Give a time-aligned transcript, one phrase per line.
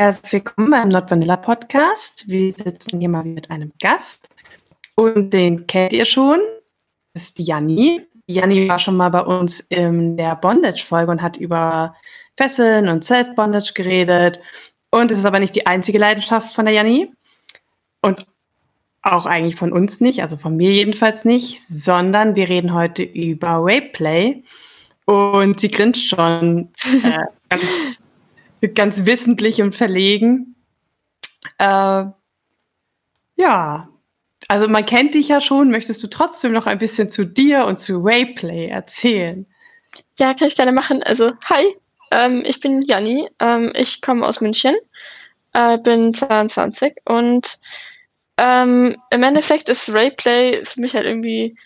[0.00, 2.26] Herzlich willkommen beim Not Vanilla Podcast.
[2.26, 4.30] Wir sitzen hier mal mit einem Gast
[4.94, 6.38] und den kennt ihr schon.
[7.12, 8.06] Das ist Janni.
[8.26, 11.94] Janni war schon mal bei uns in der Bondage-Folge und hat über
[12.34, 14.40] Fesseln und Self-Bondage geredet.
[14.90, 17.12] Und es ist aber nicht die einzige Leidenschaft von der Janni.
[18.00, 18.26] Und
[19.02, 23.58] auch eigentlich von uns nicht, also von mir jedenfalls nicht, sondern wir reden heute über
[23.60, 24.44] Rapeplay.
[25.04, 26.70] Und sie grinst schon
[27.02, 27.18] äh,
[27.50, 28.00] ganz
[28.74, 30.54] ganz wissentlich und verlegen.
[31.58, 32.04] Äh,
[33.36, 33.88] ja,
[34.48, 35.70] also man kennt dich ja schon.
[35.70, 39.46] Möchtest du trotzdem noch ein bisschen zu dir und zu Rayplay erzählen?
[40.18, 41.02] Ja, kann ich gerne machen.
[41.02, 41.74] Also, hi,
[42.10, 43.28] ähm, ich bin Janni.
[43.38, 44.76] Ähm, ich komme aus München,
[45.52, 47.58] äh, bin 22 und
[48.36, 51.56] ähm, im Endeffekt ist Rayplay für mich halt irgendwie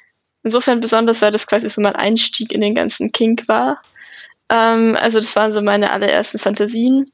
[0.42, 3.80] insofern besonders, weil das quasi so mein Einstieg in den ganzen Kink war.
[4.50, 7.10] Ähm, also das waren so meine allerersten Fantasien.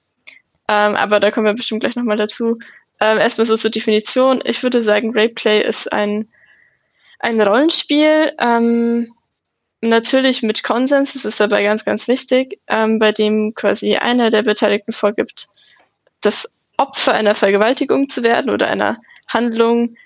[0.68, 2.58] Ähm, aber da kommen wir bestimmt gleich nochmal dazu.
[3.00, 4.40] Ähm, erstmal so zur Definition.
[4.44, 6.28] Ich würde sagen, Rayplay ist ein,
[7.18, 9.12] ein Rollenspiel, ähm,
[9.80, 14.42] natürlich mit Konsens, das ist dabei ganz, ganz wichtig, ähm, bei dem quasi einer der
[14.42, 15.48] Beteiligten vorgibt,
[16.20, 19.96] das Opfer einer Vergewaltigung zu werden oder einer Handlung,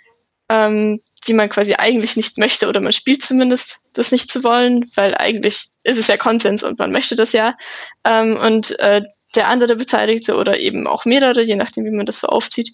[0.49, 4.91] ähm, die man quasi eigentlich nicht möchte oder man spielt zumindest das nicht zu wollen,
[4.95, 7.57] weil eigentlich ist es ja Konsens und man möchte das ja.
[8.05, 9.03] Ähm, und äh,
[9.35, 12.71] der andere Beteiligte oder eben auch mehrere, je nachdem, wie man das so aufzieht,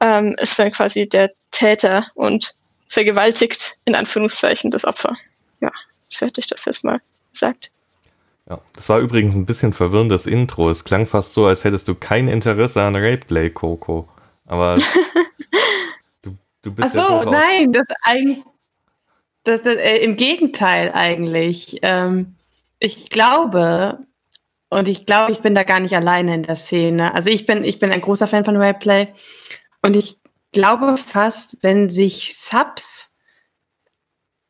[0.00, 2.54] ähm, ist dann quasi der Täter und
[2.88, 5.16] vergewaltigt in Anführungszeichen das Opfer.
[5.60, 5.70] Ja,
[6.08, 7.00] so hätte ich das jetzt mal
[7.32, 7.70] gesagt.
[8.48, 10.68] Ja, das war übrigens ein bisschen verwirrendes Intro.
[10.68, 14.08] Es klang fast so, als hättest du kein Interesse an Rapeplay, Coco.
[14.46, 14.78] Aber
[16.62, 18.44] Du bist Ach so, ja nein, das eigentlich,
[19.44, 21.78] das, das äh, im Gegenteil eigentlich.
[21.82, 22.36] Ähm,
[22.78, 23.98] ich glaube,
[24.70, 27.14] und ich glaube, ich bin da gar nicht alleine in der Szene.
[27.14, 29.08] Also ich bin, ich bin ein großer Fan von Rayplay
[29.82, 30.18] und ich
[30.52, 33.14] glaube fast, wenn sich Subs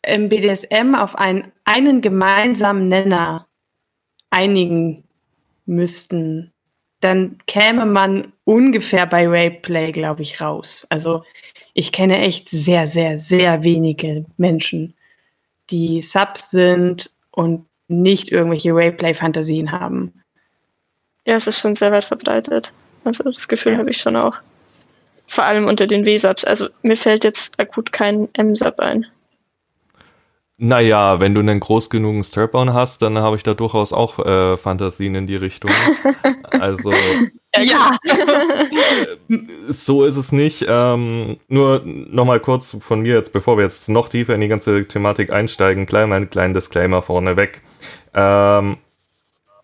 [0.03, 3.49] im BDSM auf einen, einen gemeinsamen Nenner
[4.31, 5.05] einigen
[5.67, 6.53] müssten,
[7.01, 10.87] dann käme man ungefähr bei Rayplay, glaube ich, raus.
[10.91, 11.25] Also
[11.75, 14.95] ich kenne echt sehr, sehr, sehr wenige Menschen,
[15.71, 20.13] die Subs sind und nicht irgendwelche Rayplay-Fantasien haben.
[21.27, 22.73] Ja, es ist schon sehr weit verbreitet.
[23.05, 24.37] Also das Gefühl habe ich schon auch.
[25.27, 26.45] Vor allem unter den W-Subs.
[26.45, 29.07] Also mir fällt jetzt akut kein M-Sub ein.
[30.65, 34.57] Naja, wenn du einen groß genugen Strap-on hast, dann habe ich da durchaus auch äh,
[34.57, 35.73] Fantasien in die Richtung.
[36.51, 36.93] also.
[37.59, 37.91] Ja.
[39.69, 40.65] so ist es nicht.
[40.69, 44.87] Ähm, nur nochmal kurz von mir jetzt, bevor wir jetzt noch tiefer in die ganze
[44.87, 47.61] Thematik einsteigen, gleich mal einen kleinen Disclaimer vorneweg.
[48.15, 48.77] Ähm,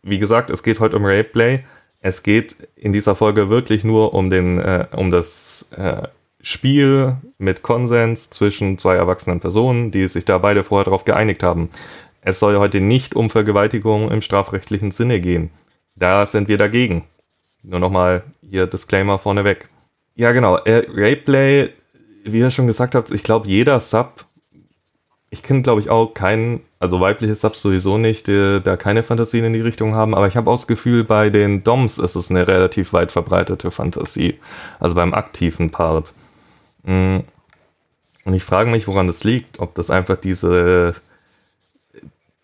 [0.03, 1.61] wie gesagt, es geht heute um Rapeplay.
[2.01, 6.09] Es geht in dieser Folge wirklich nur um den, äh, um das äh,
[6.41, 11.69] Spiel mit Konsens zwischen zwei erwachsenen Personen, die sich da beide vorher darauf geeinigt haben.
[12.21, 15.51] Es soll heute nicht um Vergewaltigung im strafrechtlichen Sinne gehen.
[15.97, 17.05] Da sind wir dagegen.
[17.63, 19.69] Nur nochmal hier Disclaimer vorneweg.
[20.15, 20.57] Ja, genau.
[20.59, 21.71] Äh, Rayplay,
[22.25, 24.25] wie ihr schon gesagt habt, ich glaube, jeder Sub,
[25.31, 29.45] ich kenne, glaube ich, auch keinen, also weibliche Subs sowieso nicht, die da keine Fantasien
[29.45, 32.31] in die Richtung haben, aber ich habe auch das Gefühl, bei den Doms ist es
[32.31, 34.39] eine relativ weit verbreitete Fantasie.
[34.81, 36.13] Also beim aktiven Part.
[36.83, 37.21] Mm.
[38.25, 39.59] Und ich frage mich, woran das liegt.
[39.59, 40.93] Ob das einfach diese,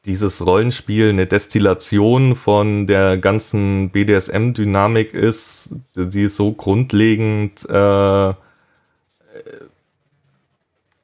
[0.06, 8.32] dieses Rollenspiel eine Destillation von der ganzen BDSM-Dynamik ist, die so grundlegend äh,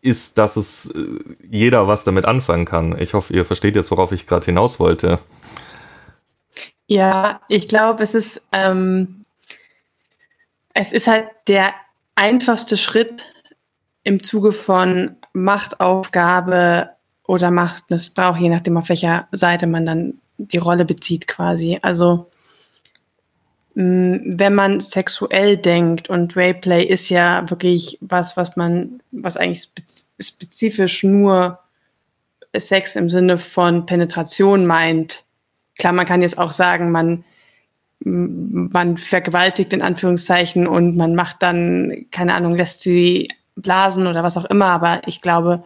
[0.02, 1.18] ist, dass es äh,
[1.50, 2.98] jeder was damit anfangen kann.
[2.98, 5.18] Ich hoffe, ihr versteht jetzt, worauf ich gerade hinaus wollte.
[6.86, 9.20] Ja, ich glaube, es ist ähm,
[10.74, 11.74] es ist halt der
[12.20, 13.32] einfachste Schritt
[14.04, 16.90] im Zuge von Machtaufgabe
[17.26, 21.78] oder Machtmissbrauch, je nachdem, auf welcher Seite man dann die Rolle bezieht quasi.
[21.80, 22.30] Also
[23.74, 29.68] mm, wenn man sexuell denkt und Rayplay ist ja wirklich was, was man, was eigentlich
[30.20, 31.58] spezifisch nur
[32.54, 35.24] Sex im Sinne von Penetration meint.
[35.78, 37.24] Klar, man kann jetzt auch sagen, man
[38.04, 44.38] man vergewaltigt in Anführungszeichen und man macht dann, keine Ahnung, lässt sie blasen oder was
[44.38, 45.64] auch immer, aber ich glaube,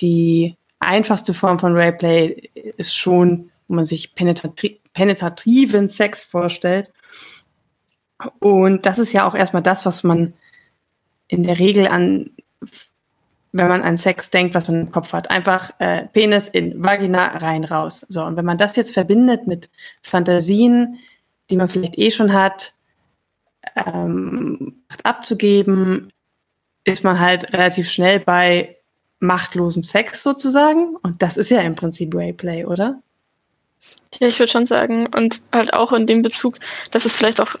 [0.00, 6.90] die einfachste Form von Rayplay ist schon, wo man sich penetratri penetrativen Sex vorstellt.
[8.40, 10.34] Und das ist ja auch erstmal das, was man
[11.28, 12.30] in der Regel an,
[13.52, 15.30] wenn man an Sex denkt, was man im Kopf hat.
[15.30, 18.04] Einfach äh, Penis in Vagina rein, raus.
[18.08, 19.70] So, und wenn man das jetzt verbindet mit
[20.02, 20.98] Fantasien,
[21.50, 22.72] die man vielleicht eh schon hat,
[23.76, 26.12] ähm, abzugeben,
[26.84, 28.76] ist man halt relativ schnell bei
[29.18, 30.96] machtlosem Sex sozusagen.
[30.96, 33.02] Und das ist ja im Prinzip Rayplay, oder?
[34.18, 35.06] Ja, ich würde schon sagen.
[35.06, 36.58] Und halt auch in dem Bezug,
[36.90, 37.54] dass es vielleicht auch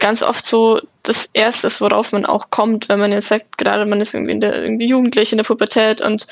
[0.00, 4.00] ganz oft so das Erste worauf man auch kommt, wenn man jetzt sagt, gerade man
[4.00, 6.26] ist irgendwie, in der, irgendwie jugendlich in der Pubertät und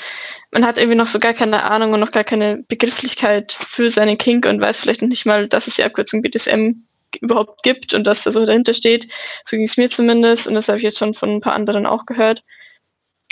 [0.50, 4.16] man hat irgendwie noch so gar keine Ahnung und noch gar keine Begrifflichkeit für seine
[4.16, 6.82] Kink und weiß vielleicht noch nicht mal, dass es die Abkürzung BDSM
[7.20, 9.08] überhaupt gibt und dass da so dahinter steht.
[9.44, 11.86] So ging es mir zumindest und das habe ich jetzt schon von ein paar anderen
[11.86, 12.42] auch gehört.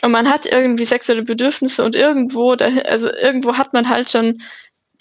[0.03, 4.43] Und man hat irgendwie sexuelle Bedürfnisse und irgendwo, also irgendwo hat man halt schon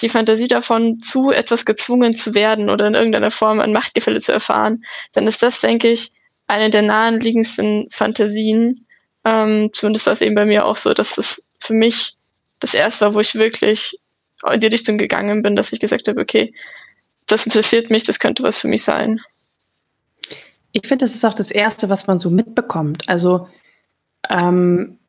[0.02, 4.32] die Fantasie davon, zu etwas gezwungen zu werden oder in irgendeiner Form ein Machtgefälle zu
[4.32, 4.84] erfahren,
[5.14, 6.12] dann ist das, denke ich,
[6.48, 8.86] eine der naheliegendsten Fantasien.
[9.26, 12.16] Ähm, zumindest war es eben bei mir auch so, dass das für mich
[12.60, 14.00] das erste war, wo ich wirklich
[14.52, 16.54] in die Richtung gegangen bin, dass ich gesagt habe, okay,
[17.26, 19.20] das interessiert mich, das könnte was für mich sein.
[20.72, 23.08] Ich finde, das ist auch das Erste, was man so mitbekommt.
[23.08, 23.48] Also
[24.30, 25.00] ähm,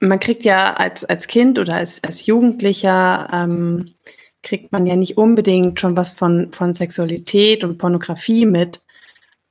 [0.00, 3.94] man kriegt ja als, als Kind oder als, als Jugendlicher ähm,
[4.42, 8.80] kriegt man ja nicht unbedingt schon was von, von Sexualität und Pornografie mit,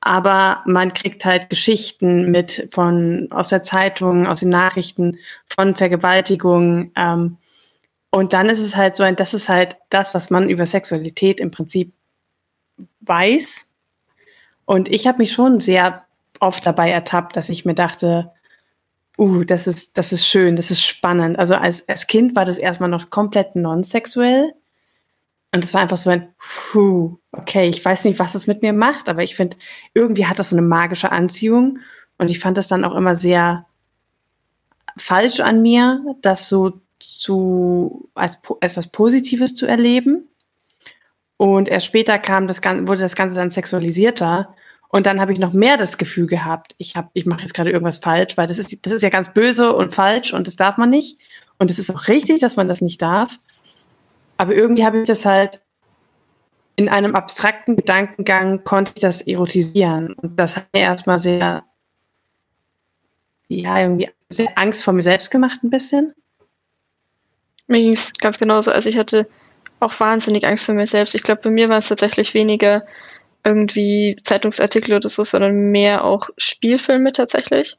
[0.01, 6.91] aber man kriegt halt Geschichten mit von aus der Zeitung, aus den Nachrichten von Vergewaltigungen.
[6.95, 7.37] Ähm,
[8.09, 11.39] und dann ist es halt so ein, das ist halt das, was man über Sexualität
[11.39, 11.93] im Prinzip
[13.01, 13.67] weiß.
[14.65, 16.03] Und ich habe mich schon sehr
[16.39, 18.31] oft dabei ertappt, dass ich mir dachte,
[19.17, 21.37] uh, das ist, das ist schön, das ist spannend.
[21.37, 24.53] Also als, als Kind war das erstmal noch komplett non-sexuell.
[25.53, 26.33] Und es war einfach so ein,
[26.71, 29.57] puh, okay, ich weiß nicht, was es mit mir macht, aber ich finde,
[29.93, 31.79] irgendwie hat das so eine magische Anziehung.
[32.17, 33.65] Und ich fand es dann auch immer sehr
[34.97, 40.29] falsch an mir, das so zu, als, als was Positives zu erleben.
[41.37, 44.55] Und erst später kam das Ganze, wurde das Ganze dann sexualisierter.
[44.87, 47.71] Und dann habe ich noch mehr das Gefühl gehabt, ich habe, ich mache jetzt gerade
[47.71, 50.77] irgendwas falsch, weil das ist, das ist ja ganz böse und falsch und das darf
[50.77, 51.17] man nicht.
[51.57, 53.39] Und es ist auch richtig, dass man das nicht darf.
[54.41, 55.61] Aber irgendwie habe ich das halt
[56.75, 60.13] in einem abstrakten Gedankengang konnte ich das erotisieren.
[60.13, 61.63] Und das hat mir erstmal sehr,
[63.49, 66.15] ja, irgendwie sehr Angst vor mir selbst gemacht, ein bisschen.
[67.67, 68.71] Mir ging es ganz genauso.
[68.71, 69.27] Also ich hatte
[69.79, 71.13] auch wahnsinnig Angst vor mir selbst.
[71.13, 72.83] Ich glaube, bei mir war es tatsächlich weniger
[73.43, 77.77] irgendwie Zeitungsartikel oder so, sondern mehr auch Spielfilme tatsächlich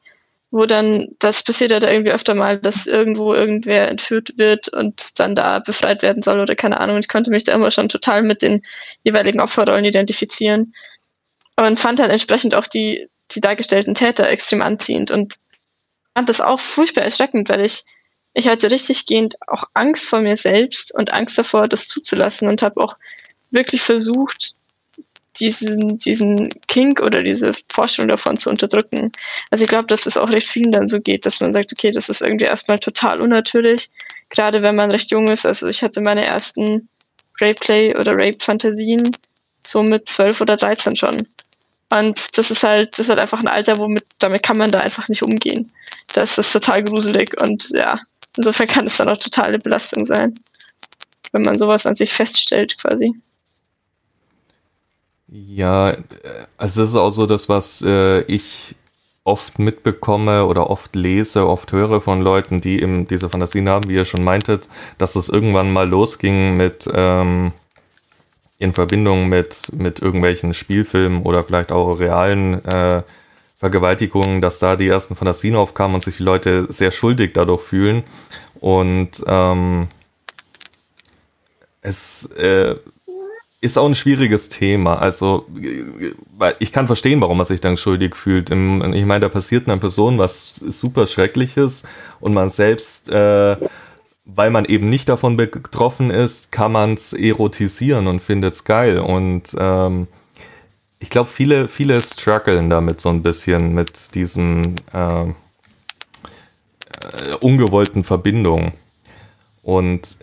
[0.53, 5.19] wo dann, das passiert ja da irgendwie öfter mal, dass irgendwo irgendwer entführt wird und
[5.19, 6.99] dann da befreit werden soll oder keine Ahnung.
[6.99, 8.61] Ich konnte mich da immer schon total mit den
[9.03, 10.75] jeweiligen Opferrollen identifizieren
[11.55, 15.37] und fand dann entsprechend auch die, die dargestellten Täter extrem anziehend und
[16.15, 17.83] fand das auch furchtbar erschreckend, weil ich,
[18.35, 22.61] ich hatte richtig gehend auch Angst vor mir selbst und Angst davor, das zuzulassen und
[22.61, 22.93] habe auch
[23.49, 24.53] wirklich versucht,
[25.39, 29.11] diesen, diesen Kink oder diese Vorstellung davon zu unterdrücken.
[29.49, 31.91] Also ich glaube, dass das auch recht vielen dann so geht, dass man sagt, okay,
[31.91, 33.89] das ist irgendwie erstmal total unnatürlich,
[34.29, 35.45] gerade wenn man recht jung ist.
[35.45, 36.87] Also ich hatte meine ersten
[37.41, 39.11] Rape-Play oder Rape-Fantasien
[39.65, 41.27] so mit 12 oder 13 schon.
[41.89, 44.79] Und das ist halt, das ist halt einfach ein Alter, womit, damit kann man da
[44.79, 45.71] einfach nicht umgehen.
[46.13, 47.95] Da ist das total gruselig und ja,
[48.37, 50.33] insofern kann es dann auch totale Belastung sein,
[51.31, 53.13] wenn man sowas an sich feststellt quasi.
[55.35, 55.95] Ja,
[56.57, 58.75] also das ist auch so das, was äh, ich
[59.23, 63.95] oft mitbekomme oder oft lese, oft höre von Leuten, die eben diese Fantasien haben, wie
[63.95, 67.51] ihr schon meintet, dass das irgendwann mal losging mit ähm,
[68.59, 73.01] in Verbindung mit, mit irgendwelchen Spielfilmen oder vielleicht auch realen äh,
[73.57, 78.03] Vergewaltigungen, dass da die ersten Fantasien aufkamen und sich die Leute sehr schuldig dadurch fühlen.
[78.59, 79.87] Und ähm,
[81.81, 82.75] es äh,
[83.63, 84.95] ist auch ein schwieriges Thema.
[84.95, 85.45] Also,
[86.37, 88.51] weil ich kann verstehen, warum man sich dann schuldig fühlt.
[88.51, 91.83] Ich meine, da passiert einer Person was super Schreckliches
[92.19, 93.55] und man selbst, äh,
[94.25, 98.99] weil man eben nicht davon betroffen ist, kann man es erotisieren und findet es geil.
[98.99, 100.07] Und ähm,
[100.99, 105.33] ich glaube, viele, viele strugglen damit so ein bisschen mit diesen äh, äh,
[107.39, 108.73] ungewollten Verbindungen.
[109.61, 110.17] Und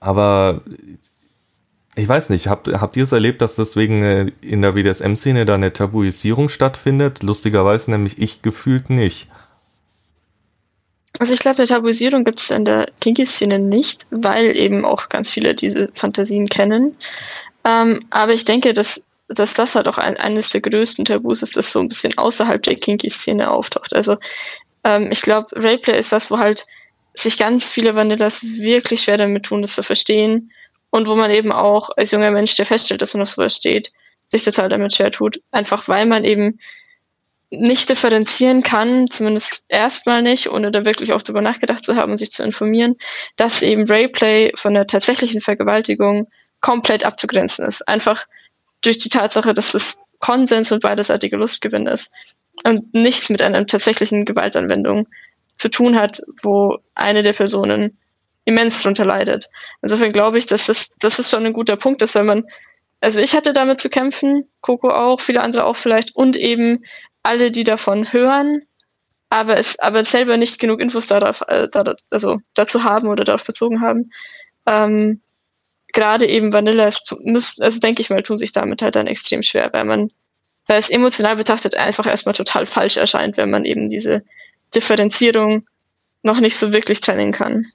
[0.00, 0.62] aber
[1.98, 5.56] ich weiß nicht, habt, habt ihr es erlebt, dass deswegen äh, in der BDSM-Szene da
[5.56, 7.24] eine Tabuisierung stattfindet?
[7.24, 9.26] Lustigerweise nämlich ich gefühlt nicht.
[11.18, 15.32] Also ich glaube, eine Tabuisierung gibt es in der Kinky-Szene nicht, weil eben auch ganz
[15.32, 16.96] viele diese Fantasien kennen.
[17.64, 21.56] Ähm, aber ich denke, dass, dass das halt auch ein, eines der größten Tabus ist,
[21.56, 23.92] das so ein bisschen außerhalb der Kinky-Szene auftaucht.
[23.92, 24.18] Also
[24.84, 26.64] ähm, ich glaube, Rayplay ist was, wo halt
[27.14, 30.52] sich ganz viele Vanillas wirklich schwer damit tun, das zu verstehen
[30.90, 33.92] und wo man eben auch als junger Mensch, der feststellt, dass man auf sowas steht,
[34.28, 35.40] sich total damit schwer tut.
[35.50, 36.58] Einfach weil man eben
[37.50, 42.18] nicht differenzieren kann, zumindest erstmal nicht, ohne da wirklich auch drüber nachgedacht zu haben und
[42.18, 42.96] sich zu informieren,
[43.36, 46.28] dass eben Rayplay von der tatsächlichen Vergewaltigung
[46.60, 47.88] komplett abzugrenzen ist.
[47.88, 48.26] Einfach
[48.82, 52.12] durch die Tatsache, dass es Konsens und beiderseitige Lustgewinn ist
[52.64, 55.08] und nichts mit einer tatsächlichen Gewaltanwendung
[55.54, 57.98] zu tun hat, wo eine der Personen
[58.48, 59.50] immens drunter leidet.
[59.82, 62.44] Insofern glaube ich, dass das, das ist schon ein guter Punkt ist, wenn man,
[63.00, 66.82] also ich hatte damit zu kämpfen, Coco auch, viele andere auch vielleicht und eben
[67.22, 68.62] alle, die davon hören,
[69.28, 73.44] aber es aber selber nicht genug Infos darauf, äh, da, also dazu haben oder darauf
[73.44, 74.10] bezogen haben.
[74.66, 75.20] Ähm,
[75.92, 76.90] Gerade eben Vanilla,
[77.20, 80.10] müssen, also denke ich mal, tun sich damit halt dann extrem schwer, weil man,
[80.66, 84.22] weil es emotional betrachtet einfach erstmal total falsch erscheint, wenn man eben diese
[84.74, 85.66] Differenzierung
[86.22, 87.66] noch nicht so wirklich trennen kann.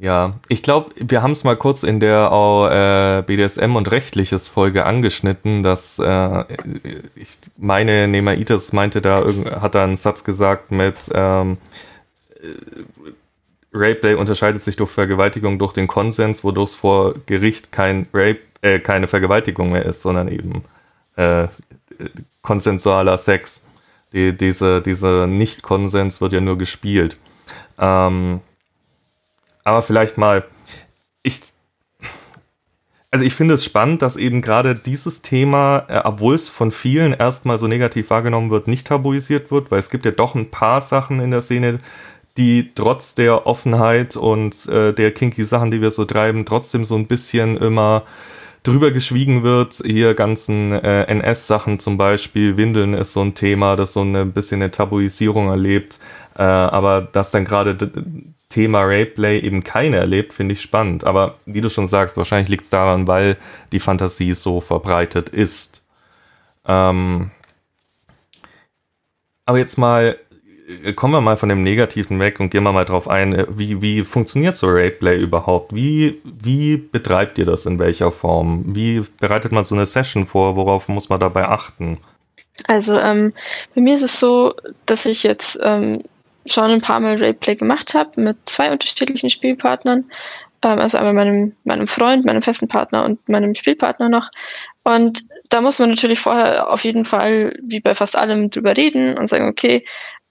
[0.00, 2.30] Ja, ich glaube, wir haben es mal kurz in der
[3.20, 6.44] äh, BDSM und rechtliches Folge angeschnitten, dass äh,
[7.14, 9.26] ich meine, Nemaitis meinte da,
[9.60, 11.58] hat da einen Satz gesagt mit ähm,
[12.42, 13.12] äh,
[13.74, 18.78] Rape unterscheidet sich durch Vergewaltigung durch den Konsens, wodurch es vor Gericht kein Rape, äh,
[18.78, 20.62] keine Vergewaltigung mehr ist, sondern eben
[21.16, 21.46] äh,
[22.40, 23.66] konsensualer Sex.
[24.14, 27.18] Die, diese, dieser Nicht-Konsens wird ja nur gespielt.
[27.78, 28.40] Ähm,
[29.70, 30.44] aber vielleicht mal,
[31.22, 31.40] ich,
[33.12, 37.12] also ich finde es spannend, dass eben gerade dieses Thema, äh, obwohl es von vielen
[37.12, 40.80] erstmal so negativ wahrgenommen wird, nicht tabuisiert wird, weil es gibt ja doch ein paar
[40.80, 41.78] Sachen in der Szene,
[42.36, 46.96] die trotz der Offenheit und äh, der kinky Sachen, die wir so treiben, trotzdem so
[46.96, 48.02] ein bisschen immer
[48.64, 49.82] drüber geschwiegen wird.
[49.86, 54.62] Hier ganzen äh, NS-Sachen zum Beispiel, Windeln ist so ein Thema, das so ein bisschen
[54.62, 56.00] eine Tabuisierung erlebt.
[56.36, 57.76] Äh, aber dass dann gerade
[58.50, 61.04] Thema Rapeplay eben keine erlebt, finde ich spannend.
[61.04, 63.36] Aber wie du schon sagst, wahrscheinlich liegt es daran, weil
[63.72, 65.80] die Fantasie so verbreitet ist.
[66.66, 67.30] Ähm
[69.46, 70.18] aber jetzt mal,
[70.84, 73.46] äh, kommen wir mal von dem Negativen weg und gehen wir mal drauf ein, äh,
[73.50, 75.72] wie, wie funktioniert so Rapeplay überhaupt?
[75.72, 78.64] Wie, wie betreibt ihr das in welcher Form?
[78.74, 80.56] Wie bereitet man so eine Session vor?
[80.56, 81.98] Worauf muss man dabei achten?
[82.66, 83.32] Also ähm,
[83.76, 84.54] bei mir ist es so,
[84.86, 86.02] dass ich jetzt ähm,
[86.52, 90.10] schon ein paar Mal Rayplay gemacht habe mit zwei unterschiedlichen Spielpartnern.
[90.62, 94.30] Ähm, also einmal meinem, meinem Freund, meinem festen Partner und meinem Spielpartner noch.
[94.84, 99.18] Und da muss man natürlich vorher auf jeden Fall, wie bei fast allem, drüber reden
[99.18, 99.84] und sagen, okay,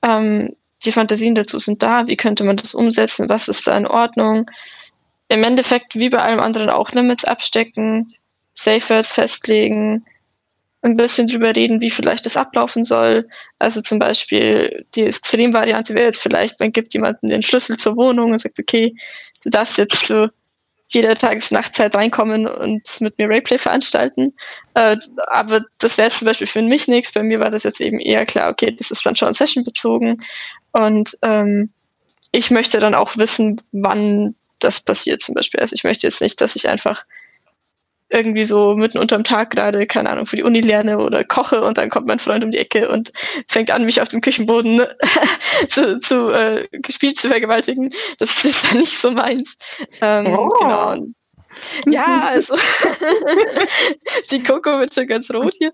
[0.04, 3.88] ähm, die Fantasien dazu sind da, wie könnte man das umsetzen, was ist da in
[3.88, 4.50] Ordnung.
[5.28, 8.16] Im Endeffekt, wie bei allem anderen, auch Limits abstecken,
[8.54, 10.06] Safe Words festlegen,
[10.82, 13.28] ein bisschen drüber reden, wie vielleicht das ablaufen soll.
[13.60, 18.32] Also zum Beispiel die Extremvariante wäre jetzt vielleicht, man gibt jemandem den Schlüssel zur Wohnung
[18.32, 18.96] und sagt, okay,
[19.44, 20.32] du darfst jetzt zu
[20.88, 24.34] jeder Tages-Nachtzeit reinkommen und mit mir Rayplay veranstalten.
[24.74, 27.12] Äh, aber das wäre zum Beispiel für mich nichts.
[27.12, 30.24] Bei mir war das jetzt eben eher klar, okay, das ist dann schon Session bezogen.
[30.72, 31.72] Und ähm,
[32.32, 35.60] ich möchte dann auch wissen, wann das passiert zum Beispiel.
[35.60, 37.06] Also ich möchte jetzt nicht, dass ich einfach
[38.10, 41.78] irgendwie so mitten unterm Tag gerade, keine Ahnung, für die Uni lerne oder koche und
[41.78, 43.12] dann kommt mein Freund um die Ecke und
[43.48, 44.82] fängt an, mich auf dem Küchenboden
[45.70, 47.94] zu, zu äh, gespielt zu vergewaltigen.
[48.18, 49.58] Das ist dann nicht so meins.
[50.02, 50.50] Ähm, oh.
[50.60, 50.92] Genau.
[50.94, 51.16] Und
[51.88, 52.56] ja, also
[54.32, 55.72] die Coco wird schon ganz rot hier.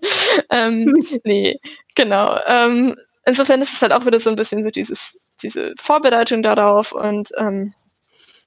[0.50, 1.58] Ähm, nee,
[1.94, 2.38] genau.
[2.46, 6.92] Ähm, insofern ist es halt auch wieder so ein bisschen so dieses, diese Vorbereitung darauf
[6.92, 7.74] und ähm,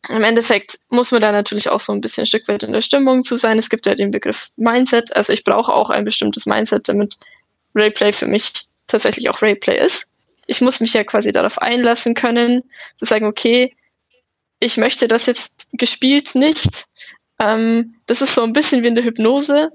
[0.07, 2.81] im Endeffekt muss man da natürlich auch so ein bisschen ein Stück weit in der
[2.81, 3.57] Stimmung zu sein.
[3.57, 5.15] Es gibt ja den Begriff Mindset.
[5.15, 7.17] Also ich brauche auch ein bestimmtes Mindset, damit
[7.75, 8.53] Rayplay für mich
[8.87, 10.11] tatsächlich auch Rayplay ist.
[10.47, 12.63] Ich muss mich ja quasi darauf einlassen können,
[12.95, 13.75] zu sagen, okay,
[14.59, 16.85] ich möchte das jetzt gespielt nicht.
[17.39, 19.69] Ähm, das ist so ein bisschen wie in der Hypnose.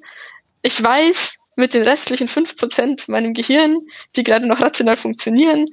[0.62, 3.78] Ich weiß, mit den restlichen 5% meinem Gehirn,
[4.16, 5.66] die gerade noch rational funktionieren,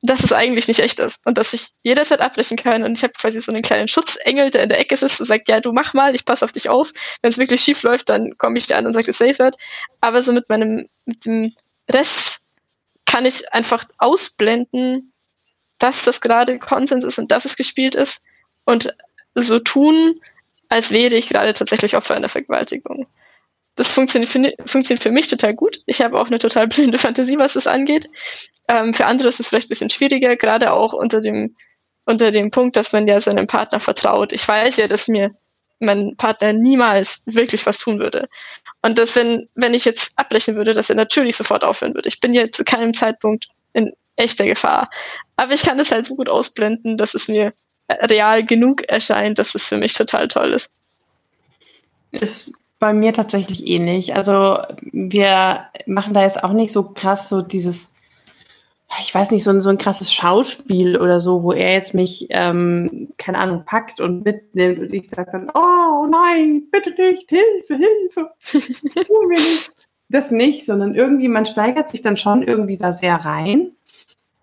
[0.00, 3.14] dass es eigentlich nicht echt ist und dass ich jederzeit abbrechen kann und ich habe
[3.14, 5.92] quasi so einen kleinen Schutzengel, der in der Ecke sitzt und sagt, ja, du mach
[5.92, 6.92] mal, ich passe auf dich auf.
[7.20, 9.56] Wenn es wirklich schief läuft, dann komme ich dir an und sage, es safe wird.
[10.00, 11.52] Aber so mit meinem, mit dem
[11.90, 12.40] Rest
[13.06, 15.12] kann ich einfach ausblenden,
[15.78, 18.22] dass das gerade Konsens ist und dass es gespielt ist
[18.64, 18.94] und
[19.34, 20.20] so tun,
[20.68, 23.06] als wäre ich gerade tatsächlich Opfer einer Vergewaltigung.
[23.78, 25.82] Das funktioniert für, funktioniert für mich total gut.
[25.86, 28.10] Ich habe auch eine total blinde Fantasie, was das angeht.
[28.66, 31.54] Ähm, für andere ist es vielleicht ein bisschen schwieriger, gerade auch unter dem,
[32.04, 34.32] unter dem Punkt, dass man ja seinem Partner vertraut.
[34.32, 35.30] Ich weiß ja, dass mir
[35.78, 38.28] mein Partner niemals wirklich was tun würde.
[38.82, 42.08] Und dass, wenn, wenn ich jetzt abbrechen würde, dass er natürlich sofort aufhören würde.
[42.08, 44.90] Ich bin ja zu keinem Zeitpunkt in echter Gefahr.
[45.36, 47.52] Aber ich kann es halt so gut ausblenden, dass es mir
[47.88, 50.68] real genug erscheint, dass es für mich total toll ist.
[52.10, 54.14] Es bei mir tatsächlich ähnlich.
[54.14, 54.58] Also
[54.92, 57.90] wir machen da jetzt auch nicht so krass so dieses,
[59.00, 62.26] ich weiß nicht, so ein, so ein krasses Schauspiel oder so, wo er jetzt mich,
[62.30, 67.76] ähm, keine Ahnung, packt und mitnimmt und ich sage dann, oh nein, bitte nicht, Hilfe,
[67.76, 68.30] Hilfe,
[69.06, 69.76] tu mir nichts.
[70.10, 73.72] Das nicht, sondern irgendwie, man steigert sich dann schon irgendwie da sehr rein.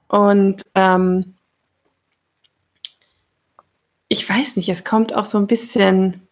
[0.08, 1.36] Und ähm,
[4.08, 6.25] ich weiß nicht, es kommt auch so ein bisschen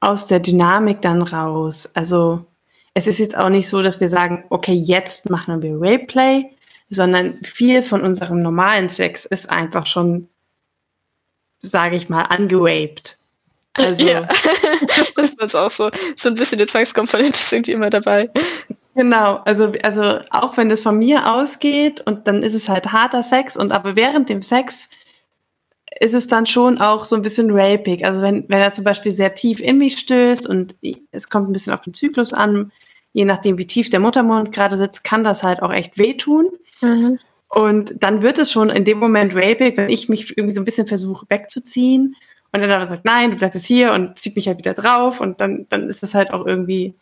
[0.00, 1.90] aus der Dynamik dann raus.
[1.94, 2.44] Also
[2.94, 6.44] es ist jetzt auch nicht so, dass wir sagen, okay, jetzt machen wir Rayplay,
[6.88, 10.28] sondern viel von unserem normalen Sex ist einfach schon,
[11.58, 13.18] sage ich mal, angeraped.
[13.74, 14.26] Also, ja,
[15.16, 15.90] das ist auch so.
[16.16, 18.28] So ein bisschen die Zwangskomponente ist irgendwie immer dabei.
[18.94, 23.22] Genau, also, also auch wenn das von mir ausgeht und dann ist es halt harter
[23.22, 24.90] Sex und aber während dem Sex
[26.00, 28.04] ist es dann schon auch so ein bisschen rapig.
[28.04, 30.76] Also wenn, wenn er zum Beispiel sehr tief in mich stößt und
[31.10, 32.72] es kommt ein bisschen auf den Zyklus an,
[33.12, 36.50] je nachdem, wie tief der Muttermund gerade sitzt, kann das halt auch echt wehtun.
[36.80, 37.18] Mhm.
[37.48, 40.66] Und dann wird es schon in dem Moment rapig, wenn ich mich irgendwie so ein
[40.66, 42.14] bisschen versuche wegzuziehen
[42.52, 45.20] und er dann sagt, nein, du bleibst jetzt hier und zieht mich halt wieder drauf
[45.20, 46.94] und dann, dann ist das halt auch irgendwie,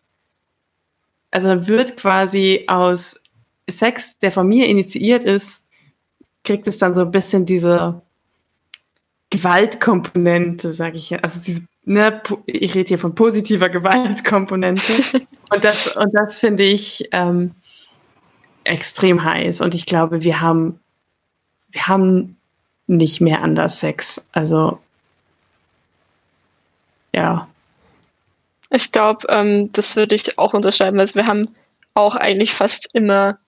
[1.30, 3.20] also dann wird quasi aus
[3.68, 5.64] Sex, der von mir initiiert ist,
[6.44, 8.02] kriegt es dann so ein bisschen diese
[9.30, 11.18] Gewaltkomponente, sage ich ja.
[11.18, 14.92] Also diese, ne, ich rede hier von positiver Gewaltkomponente.
[15.50, 17.54] und das, und das finde ich ähm,
[18.64, 19.60] extrem heiß.
[19.60, 20.80] Und ich glaube, wir haben,
[21.70, 22.36] wir haben
[22.86, 24.24] nicht mehr anders Sex.
[24.32, 24.78] Also
[27.12, 27.48] ja.
[28.70, 31.00] Ich glaube, ähm, das würde ich auch unterschreiben.
[31.00, 31.48] Also wir haben
[31.94, 33.38] auch eigentlich fast immer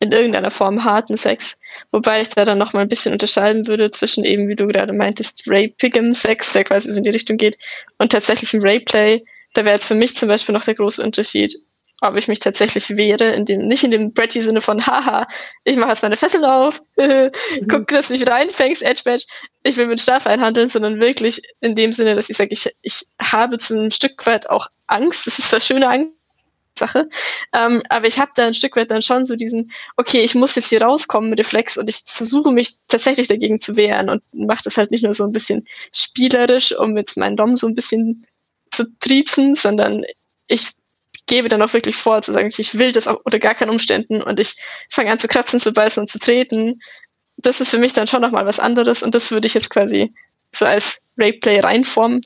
[0.00, 1.58] in irgendeiner Form harten Sex.
[1.90, 5.44] Wobei ich da dann nochmal ein bisschen unterscheiden würde zwischen eben, wie du gerade meintest,
[5.46, 7.58] rapigem Sex, der quasi so in die Richtung geht,
[7.98, 9.24] und tatsächlichem Rayplay.
[9.54, 11.56] Da wäre jetzt für mich zum Beispiel noch der große Unterschied,
[12.02, 15.26] ob ich mich tatsächlich wehre, in dem, nicht in dem Bretty-Sinne von, haha,
[15.64, 16.82] ich mache jetzt meine Fesseln auf,
[17.68, 19.24] guck, dass du mich wieder einfängst, Edge Badge,
[19.62, 23.06] ich will mit Strafe einhandeln, sondern wirklich in dem Sinne, dass ich sage, ich, ich
[23.20, 26.12] habe zu einem Stück weit auch Angst, das ist zwar schöne Angst,
[26.78, 27.08] Sache.
[27.52, 30.54] Ähm, aber ich habe da ein Stück weit dann schon so diesen, okay, ich muss
[30.54, 34.76] jetzt hier rauskommen Reflex und ich versuche mich tatsächlich dagegen zu wehren und mache das
[34.76, 38.26] halt nicht nur so ein bisschen spielerisch, um mit meinem Dom so ein bisschen
[38.70, 40.04] zu triebsen, sondern
[40.46, 40.72] ich
[41.26, 44.22] gebe dann auch wirklich vor, zu sagen, ich will das auch unter gar keinen Umständen
[44.22, 44.54] und ich
[44.88, 46.80] fange an zu kratzen, zu beißen und zu treten.
[47.36, 50.14] Das ist für mich dann schon nochmal was anderes und das würde ich jetzt quasi
[50.52, 52.20] so als Rape-Play-Reinform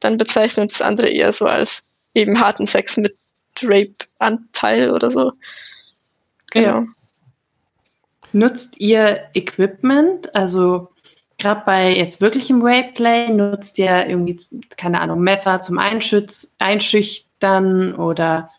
[0.00, 1.82] dann bezeichnen und das andere eher so als
[2.14, 3.16] eben harten Sex mit
[3.62, 5.32] Rape-Anteil oder so.
[6.50, 6.66] Genau.
[6.66, 6.86] Ja.
[8.32, 10.34] Nutzt ihr Equipment?
[10.34, 10.90] Also
[11.38, 14.38] gerade bei jetzt wirklichem Rape-Play nutzt ihr irgendwie,
[14.76, 18.50] keine Ahnung, Messer zum Einschütz Einschüchtern oder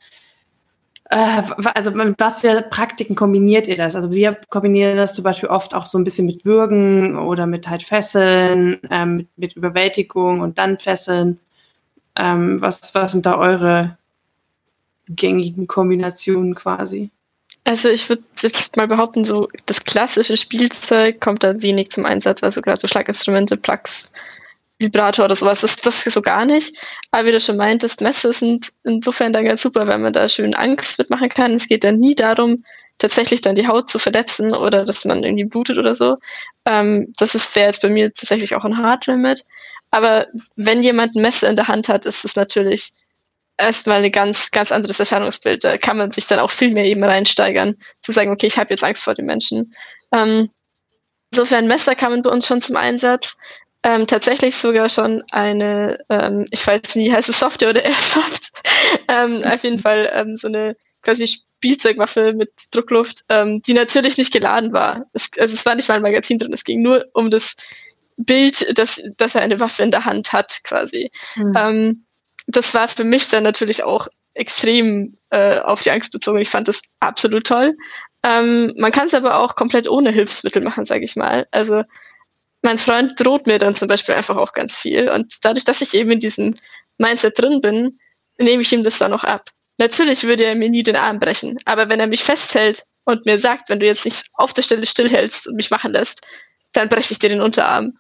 [1.12, 1.44] äh,
[1.76, 3.96] also mit was für Praktiken kombiniert ihr das?
[3.96, 7.68] Also wir kombinieren das zum Beispiel oft auch so ein bisschen mit Würgen oder mit
[7.68, 11.40] halt Fesseln, ähm, mit, mit, Überwältigung und dann Fesseln.
[12.16, 13.98] Ähm, was, was sind da eure
[15.08, 17.10] gängigen Kombinationen quasi.
[17.64, 22.44] Also ich würde jetzt mal behaupten, so das klassische Spielzeug kommt da wenig zum Einsatz,
[22.44, 24.12] also gerade so Schlaginstrumente, Plugs,
[24.80, 26.76] Vibrator oder sowas, das, das so gar nicht.
[27.12, 30.56] Aber wie du schon meintest, Messer sind insofern dann ganz super, weil man da schön
[30.56, 31.54] Angst mitmachen kann.
[31.54, 32.64] Es geht dann nie darum,
[32.98, 36.18] tatsächlich dann die Haut zu verletzen oder dass man irgendwie blutet oder so.
[36.66, 39.46] Ähm, das wäre jetzt bei mir tatsächlich auch ein Hard Limit.
[39.92, 42.92] Aber wenn jemand ein Messer in der Hand hat, ist es natürlich
[43.62, 45.64] erstmal ein ganz, ganz anderes Erscheinungsbild.
[45.64, 48.72] Da kann man sich dann auch viel mehr eben reinsteigern, zu sagen, okay, ich habe
[48.72, 49.74] jetzt Angst vor den Menschen.
[50.14, 50.50] Ähm,
[51.32, 53.38] insofern Messer kamen bei uns schon zum Einsatz.
[53.84, 58.52] Ähm, tatsächlich sogar schon eine, ähm, ich weiß nie, heißt es Software oder Airsoft?
[59.08, 64.32] ähm, auf jeden Fall ähm, so eine quasi Spielzeugwaffe mit Druckluft, ähm, die natürlich nicht
[64.32, 65.06] geladen war.
[65.14, 67.56] Es, also es war nicht mal ein Magazin drin, es ging nur um das
[68.18, 71.12] Bild, dass, dass er eine Waffe in der Hand hat, quasi.
[71.36, 72.02] Mhm.
[72.52, 76.40] Das war für mich dann natürlich auch extrem äh, auf die Angst bezogen.
[76.40, 77.78] Ich fand das absolut toll.
[78.24, 81.48] Ähm, man kann es aber auch komplett ohne Hilfsmittel machen, sage ich mal.
[81.52, 81.84] Also
[82.62, 85.10] mein Freund droht mir dann zum Beispiel einfach auch ganz viel.
[85.10, 86.56] Und dadurch, dass ich eben in diesem
[86.98, 88.00] Mindset drin bin,
[88.38, 89.50] nehme ich ihm das dann auch ab.
[89.78, 93.40] Natürlich würde er mir nie den Arm brechen, aber wenn er mich festhält und mir
[93.40, 96.22] sagt, wenn du jetzt nicht auf der Stelle stillhältst und mich machen lässt,
[96.74, 97.98] dann breche ich dir den Unterarm.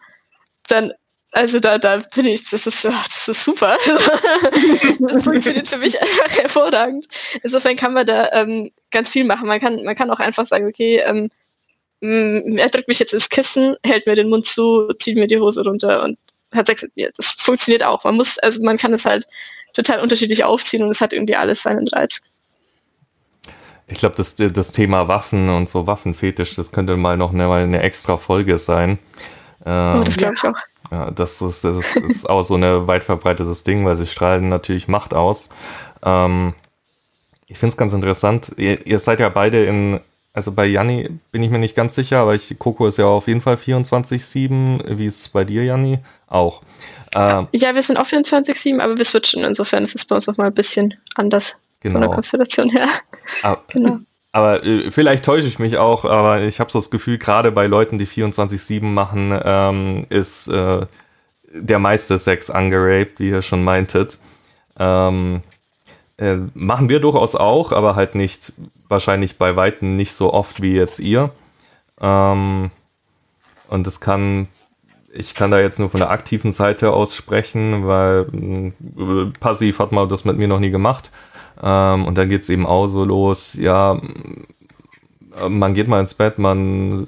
[0.67, 0.93] Dann
[1.31, 3.77] also da, da bin ich, das ist, das ist super.
[4.99, 7.07] das funktioniert für mich einfach hervorragend.
[7.41, 9.47] Insofern kann man da ähm, ganz viel machen.
[9.47, 11.29] Man kann, man kann auch einfach sagen, okay, ähm,
[12.01, 15.39] mm, er drückt mich jetzt ins Kissen, hält mir den Mund zu, zieht mir die
[15.39, 16.17] Hose runter und
[16.53, 17.11] hat Sex mit mir.
[17.15, 18.03] Das funktioniert auch.
[18.03, 19.25] Man muss, also man kann es halt
[19.73, 22.19] total unterschiedlich aufziehen und es hat irgendwie alles seinen Reiz.
[23.87, 27.81] Ich glaube, das, das Thema Waffen und so Waffenfetisch, das könnte mal noch eine, eine
[27.81, 28.99] extra Folge sein.
[29.65, 30.55] Ähm, oh, das glaube ich auch.
[30.91, 34.87] Ja, das ist, das ist auch so ein weit verbreitetes Ding, weil sie strahlen natürlich
[34.87, 35.49] Macht aus.
[36.03, 36.53] Ähm,
[37.47, 38.53] ich finde es ganz interessant.
[38.57, 39.99] Ihr, ihr, seid ja beide in,
[40.33, 43.27] also bei Janni bin ich mir nicht ganz sicher, aber ich, Coco ist ja auf
[43.27, 44.97] jeden Fall 24-7.
[44.97, 45.99] Wie ist es bei dir, Janni?
[46.27, 46.61] Auch.
[47.15, 49.43] Ähm, ja, wir sind auch 24-7, aber wir switchen.
[49.43, 51.93] Insofern ist es bei uns noch mal ein bisschen anders genau.
[51.93, 52.87] von der Konstellation her.
[53.43, 53.99] Aber, genau.
[54.31, 57.67] Aber äh, vielleicht täusche ich mich auch, aber ich habe so das Gefühl, gerade bei
[57.67, 60.85] Leuten, die 24-7 machen, ähm, ist äh,
[61.53, 64.19] der meiste Sex angeraped, wie ihr schon meintet.
[64.79, 65.41] Ähm,
[66.17, 68.53] äh, machen wir durchaus auch, aber halt nicht,
[68.87, 71.31] wahrscheinlich bei Weitem nicht so oft wie jetzt ihr.
[71.99, 72.71] Ähm,
[73.67, 74.47] und es kann
[75.13, 78.27] ich kann da jetzt nur von der aktiven Seite aus sprechen, weil
[78.97, 81.11] äh, passiv hat man das mit mir noch nie gemacht.
[81.61, 83.99] Ähm, und dann geht es eben auch so los, ja,
[85.47, 87.07] man geht mal ins Bett, man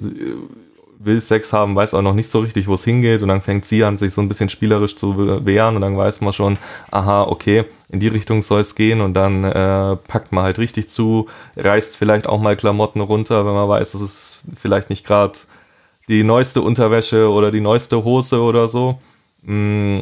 [1.04, 3.22] will Sex haben, weiß auch noch nicht so richtig, wo es hingeht.
[3.22, 5.76] Und dann fängt sie an, sich so ein bisschen spielerisch zu wehren.
[5.76, 6.58] Und dann weiß man schon,
[6.90, 9.00] aha, okay, in die Richtung soll es gehen.
[9.00, 13.52] Und dann äh, packt man halt richtig zu, reißt vielleicht auch mal Klamotten runter, wenn
[13.52, 15.38] man weiß, das ist vielleicht nicht gerade
[16.08, 18.98] die neueste Unterwäsche oder die neueste Hose oder so.
[19.42, 20.00] Mm,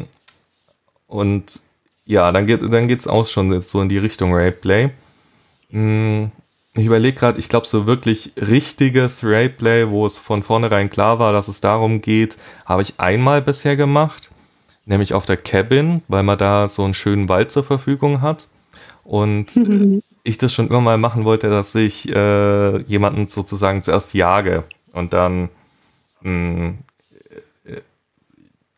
[1.07, 1.61] und
[2.05, 4.89] ja, dann geht dann geht's auch schon jetzt so in die Richtung Rapeplay.
[5.69, 6.25] Mm,
[6.75, 11.31] ich überlege gerade, ich glaube, so wirklich richtiges Rapeplay, wo es von vornherein klar war,
[11.31, 14.31] dass es darum geht, habe ich einmal bisher gemacht,
[14.85, 18.47] nämlich auf der Cabin, weil man da so einen schönen Wald zur Verfügung hat.
[19.03, 19.51] Und
[20.23, 24.63] ich das schon immer mal machen wollte, dass ich äh, jemanden sozusagen zuerst jage
[24.93, 25.49] und dann
[26.21, 26.73] mh,
[27.65, 27.81] äh,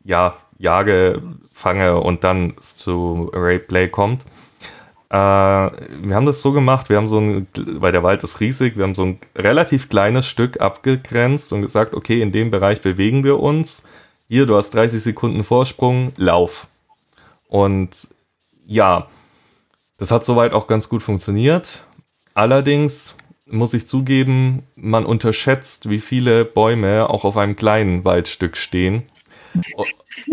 [0.04, 1.22] ja, jage,
[1.56, 4.26] fange und dann zu Rapeplay kommt.
[5.10, 8.76] Äh, wir haben das so gemacht, wir haben so ein, weil der Wald ist riesig,
[8.76, 13.24] wir haben so ein relativ kleines Stück abgegrenzt und gesagt, okay, in dem Bereich bewegen
[13.24, 13.88] wir uns.
[14.28, 16.68] Hier, du hast 30 Sekunden Vorsprung, lauf.
[17.48, 18.10] Und
[18.66, 19.08] ja,
[19.98, 21.86] das hat soweit auch ganz gut funktioniert.
[22.34, 23.16] Allerdings
[23.46, 29.04] muss ich zugeben, man unterschätzt, wie viele Bäume auch auf einem kleinen Waldstück stehen.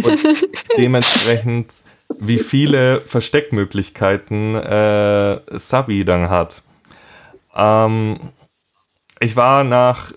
[0.02, 0.18] Und
[0.76, 1.82] dementsprechend,
[2.18, 6.62] wie viele Versteckmöglichkeiten äh, Sabi dann hat.
[7.54, 8.32] Ähm,
[9.20, 10.12] ich war nach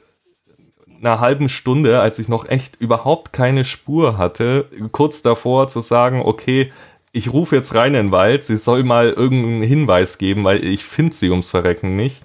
[0.99, 6.21] einer halben Stunde, als ich noch echt überhaupt keine Spur hatte, kurz davor zu sagen,
[6.23, 6.71] okay,
[7.11, 10.83] ich rufe jetzt rein in den Wald, sie soll mal irgendeinen Hinweis geben, weil ich
[10.83, 12.23] finde sie ums Verrecken nicht.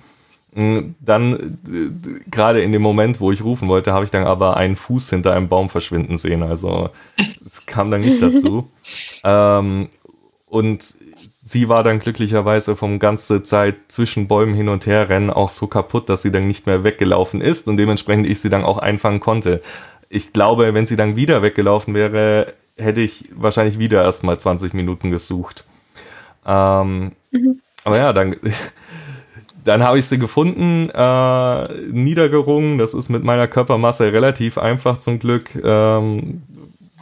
[0.52, 1.58] Mm, dann,
[2.30, 5.34] gerade in dem Moment, wo ich rufen wollte, habe ich dann aber einen Fuß hinter
[5.34, 6.42] einem Baum verschwinden sehen.
[6.42, 6.90] Also
[7.44, 8.68] es kam dann nicht dazu.
[9.24, 9.88] ähm,
[10.46, 10.82] und
[11.42, 15.66] sie war dann glücklicherweise vom ganze Zeit zwischen Bäumen hin und her rennen auch so
[15.66, 19.20] kaputt, dass sie dann nicht mehr weggelaufen ist und dementsprechend ich sie dann auch einfangen
[19.20, 19.60] konnte.
[20.08, 24.74] Ich glaube, wenn sie dann wieder weggelaufen wäre, hätte ich wahrscheinlich wieder erst mal 20
[24.74, 25.64] Minuten gesucht.
[26.46, 27.60] Ähm, mhm.
[27.84, 28.36] Aber ja, dann
[29.64, 32.78] dann habe ich sie gefunden, äh, niedergerungen.
[32.78, 36.42] Das ist mit meiner Körpermasse relativ einfach zum Glück, ähm,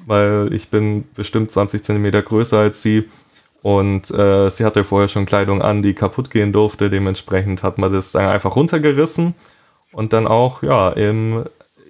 [0.06, 3.08] weil ich bin bestimmt 20 Zentimeter größer als sie.
[3.62, 6.90] Und äh, sie hatte vorher schon Kleidung an, die kaputt gehen durfte.
[6.90, 9.34] Dementsprechend hat man das dann einfach runtergerissen
[9.92, 11.44] und dann auch ja im,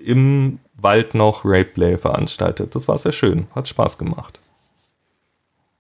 [0.05, 2.75] im Wald noch Rapeplay veranstaltet.
[2.75, 4.39] Das war sehr schön, hat Spaß gemacht.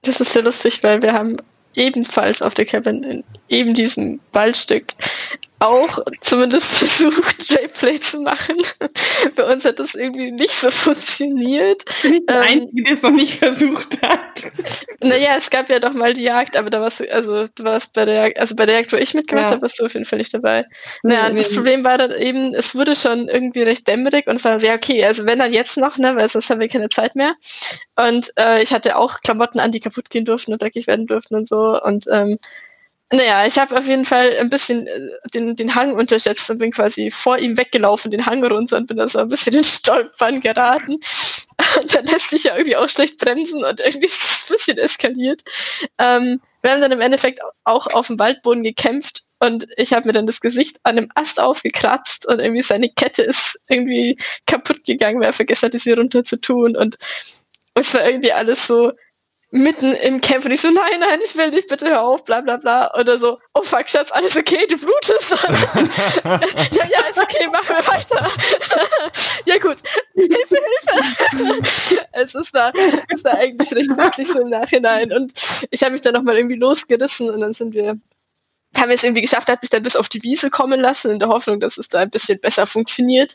[0.02, 1.38] Das ist sehr lustig, weil wir haben
[1.74, 4.94] ebenfalls auf der Cabin in eben diesem Waldstück
[5.60, 8.56] auch zumindest versucht, Rayplay zu machen.
[9.36, 11.84] Bei uns hat das irgendwie nicht so funktioniert.
[12.02, 14.52] Bin ich der ähm, Einzige, der es noch nicht versucht hat.
[15.00, 17.92] Naja, es gab ja doch mal die Jagd, aber da warst du, also du warst
[17.94, 19.52] bei der Jagd, also bei der Jagd, wo ich mitgemacht ja.
[19.52, 20.64] habe, warst du auf jeden Fall nicht dabei.
[21.02, 21.56] Naja, nee, das nee.
[21.56, 25.04] Problem war dann eben, es wurde schon irgendwie recht dämmerig und es war sehr okay,
[25.04, 27.34] also wenn dann jetzt noch, ne, weil sonst haben wir keine Zeit mehr.
[27.96, 31.34] Und äh, ich hatte auch Klamotten an, die kaputt gehen durften und dreckig werden durften
[31.34, 31.80] und so.
[31.82, 32.38] Und ähm,
[33.10, 36.72] naja, ich habe auf jeden Fall ein bisschen äh, den, den Hang unterschätzt und bin
[36.72, 40.40] quasi vor ihm weggelaufen, den Hang runter und bin da so ein bisschen in Stolpern
[40.40, 40.98] geraten.
[41.80, 44.78] Und dann lässt sich ja irgendwie auch schlecht bremsen und irgendwie ist es ein bisschen
[44.78, 45.42] eskaliert.
[45.98, 50.12] Ähm, wir haben dann im Endeffekt auch auf dem Waldboden gekämpft und ich habe mir
[50.12, 55.20] dann das Gesicht an einem Ast aufgekratzt und irgendwie seine Kette ist irgendwie kaputt gegangen,
[55.20, 56.96] weil er vergessen hatte, sie runter zu tun und
[57.74, 58.92] es war irgendwie alles so,
[59.50, 62.40] mitten im Camp und ich so, nein, nein, ich will nicht, bitte hör auf, bla
[62.42, 62.92] bla bla.
[62.98, 65.30] Oder so, oh fuck, Schatz, alles okay, du blutest.
[66.70, 68.30] ja, ja, ist okay, machen wir weiter.
[69.46, 69.82] ja gut,
[70.14, 70.56] Hilfe,
[71.32, 72.06] Hilfe.
[72.12, 72.72] es ist da,
[73.14, 75.12] es war eigentlich recht wirklich so im Nachhinein.
[75.12, 75.32] Und
[75.70, 77.98] ich habe mich dann nochmal irgendwie losgerissen und dann sind wir
[78.76, 81.18] haben wir es irgendwie geschafft, hat mich dann bis auf die Wiese kommen lassen, in
[81.18, 83.34] der Hoffnung, dass es da ein bisschen besser funktioniert.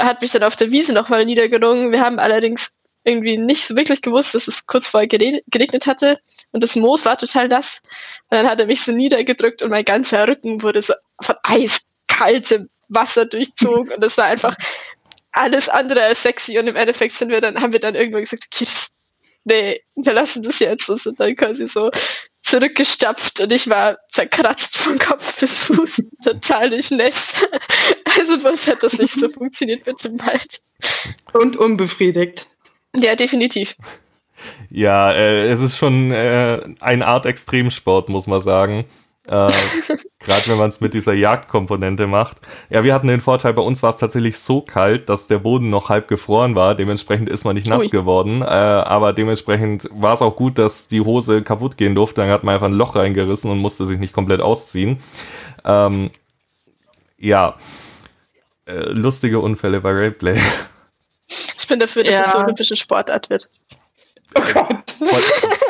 [0.00, 1.90] Hat mich dann auf der Wiese nochmal niedergerungen.
[1.90, 2.72] Wir haben allerdings
[3.04, 6.18] irgendwie nicht so wirklich gewusst, dass es kurz vorher geregnet hatte
[6.52, 7.82] und das Moos war total nass.
[8.30, 12.68] Und dann hat er mich so niedergedrückt und mein ganzer Rücken wurde so von eiskaltem
[12.88, 14.56] Wasser durchzogen und das war einfach
[15.32, 18.44] alles andere als sexy und im Endeffekt sind wir dann, haben wir dann irgendwann gesagt,
[18.52, 18.90] okay, das,
[19.44, 21.90] nee, wir lassen das jetzt und sind dann quasi so
[22.42, 27.48] zurückgestapft und ich war zerkratzt von Kopf bis Fuß, total durchnässt.
[28.18, 30.60] Also was hat das nicht so funktioniert mit dem Wald.
[31.32, 32.46] Und unbefriedigt.
[32.94, 33.76] Ja, definitiv.
[34.70, 38.84] Ja, äh, es ist schon äh, eine Art Extremsport, muss man sagen.
[39.26, 39.52] Äh,
[40.18, 42.38] Gerade wenn man es mit dieser Jagdkomponente macht.
[42.70, 45.70] Ja, wir hatten den Vorteil, bei uns war es tatsächlich so kalt, dass der Boden
[45.70, 46.74] noch halb gefroren war.
[46.74, 47.88] Dementsprechend ist man nicht nass Ui.
[47.88, 48.42] geworden.
[48.42, 52.20] Äh, aber dementsprechend war es auch gut, dass die Hose kaputt gehen durfte.
[52.20, 54.98] Dann hat man einfach ein Loch reingerissen und musste sich nicht komplett ausziehen.
[55.64, 56.10] Ähm,
[57.18, 57.56] ja,
[58.66, 60.40] äh, lustige Unfälle bei Rayplay.
[61.62, 62.24] Ich bin dafür, dass ja.
[62.26, 63.48] es zur olympischen Sportart wird.
[64.34, 64.90] Oh Gott.
[64.90, 65.22] Von,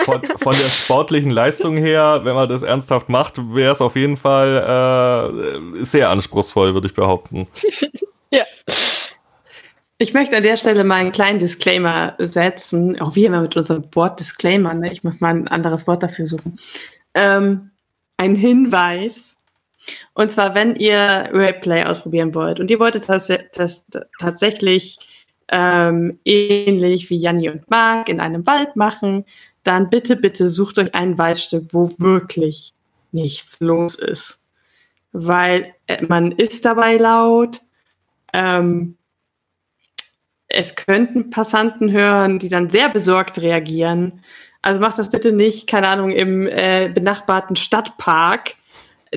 [0.04, 4.16] von, von, der sportlichen Leistung her, wenn man das ernsthaft macht, wäre es auf jeden
[4.16, 5.30] Fall
[5.74, 7.46] äh, sehr anspruchsvoll, würde ich behaupten.
[8.30, 8.44] ja.
[9.98, 13.84] Ich möchte an der Stelle mal einen kleinen Disclaimer setzen, auch wie immer mit unserem
[13.92, 14.92] Wort Disclaimer, ne?
[14.92, 16.58] ich muss mal ein anderes Wort dafür suchen.
[17.14, 17.70] Ähm,
[18.16, 19.36] ein Hinweis,
[20.14, 23.84] und zwar, wenn ihr Rayplay ausprobieren wollt und ihr wolltet das, das
[24.18, 24.98] tatsächlich
[25.48, 29.24] ähm, ähnlich wie Janni und Marc in einem Wald machen,
[29.62, 32.74] dann bitte, bitte sucht euch ein Waldstück, wo wirklich
[33.12, 34.44] nichts los ist.
[35.12, 37.60] Weil äh, man ist dabei laut.
[38.32, 38.96] Ähm,
[40.48, 44.22] es könnten Passanten hören, die dann sehr besorgt reagieren.
[44.60, 48.54] Also macht das bitte nicht, keine Ahnung, im äh, benachbarten Stadtpark.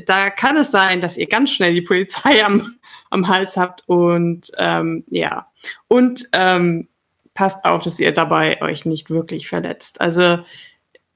[0.05, 2.75] Da kann es sein, dass ihr ganz schnell die Polizei am,
[3.09, 5.47] am Hals habt und ähm, ja.
[5.87, 6.87] Und ähm,
[7.33, 10.01] passt auf, dass ihr dabei euch nicht wirklich verletzt.
[10.01, 10.39] Also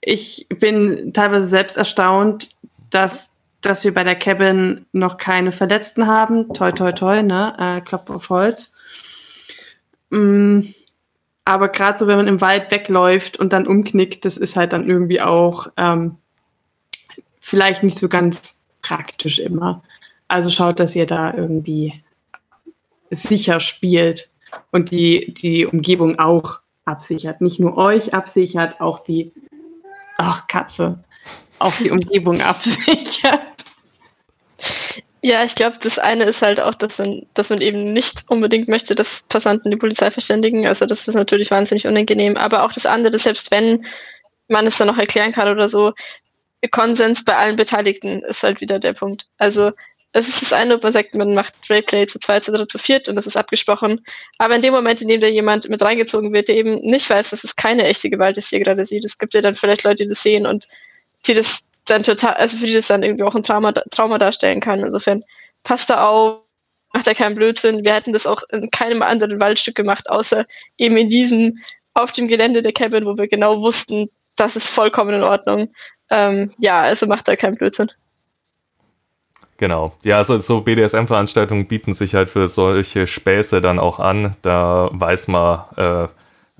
[0.02, 2.50] ich bin teilweise selbst erstaunt,
[2.89, 3.30] dass,
[3.62, 6.54] dass wir bei der Cabin noch keine Verletzten haben.
[6.54, 7.56] Toi, toi, toi, ne?
[7.58, 8.76] Äh, Klopf auf Holz.
[10.10, 10.62] Mm,
[11.46, 14.88] aber gerade so, wenn man im Wald wegläuft und dann umknickt, das ist halt dann
[14.88, 16.18] irgendwie auch ähm,
[17.39, 19.84] vielleicht nicht so ganz praktisch immer.
[20.28, 22.04] Also schaut, dass ihr da irgendwie
[23.10, 24.30] sicher spielt
[24.72, 27.42] und die, die Umgebung auch absichert.
[27.42, 29.32] Nicht nur euch absichert, auch die,
[30.18, 31.04] ach Katze,
[31.60, 33.42] auch die Umgebung absichert.
[35.22, 38.70] Ja, ich glaube, das eine ist halt auch, dass man, dass man eben nicht unbedingt
[38.70, 40.65] möchte, dass Passanten die Polizei verständigen.
[40.65, 42.38] Also das ist natürlich wahnsinnig unangenehm.
[42.38, 43.86] Aber auch das andere, selbst wenn
[44.48, 45.94] man es dann noch erklären kann oder so,
[46.67, 49.28] Konsens bei allen Beteiligten ist halt wieder der Punkt.
[49.38, 49.72] Also
[50.12, 52.80] es ist das eine, ob man sagt, man macht Rayplay zu zweit, zu dritt, zu
[52.80, 54.04] viert und das ist abgesprochen.
[54.39, 57.30] Aber in dem Moment, in dem da jemand mit reingezogen wird, der eben nicht weiß,
[57.30, 59.84] dass es keine echte Gewalt ist, die er gerade sieht, es gibt ja dann vielleicht
[59.84, 60.67] Leute, die das sehen und
[61.28, 64.62] die das dann total, also für die das dann irgendwie auch ein Trauma, Trauma darstellen
[64.62, 64.84] kann.
[64.84, 65.24] Insofern
[65.63, 66.41] passt da auf,
[66.93, 67.84] macht da keinen Blödsinn.
[67.84, 70.45] Wir hätten das auch in keinem anderen Waldstück gemacht, außer
[70.78, 71.60] eben in diesem,
[71.93, 75.74] auf dem Gelände der Cabin, wo wir genau wussten, das ist vollkommen in Ordnung.
[76.10, 77.91] Ähm, ja, also macht da keinen Blödsinn.
[79.58, 79.93] Genau.
[80.04, 84.36] Ja, also so BDSM-Veranstaltungen bieten sich halt für solche Späße dann auch an.
[84.41, 86.08] Da weiß man, äh,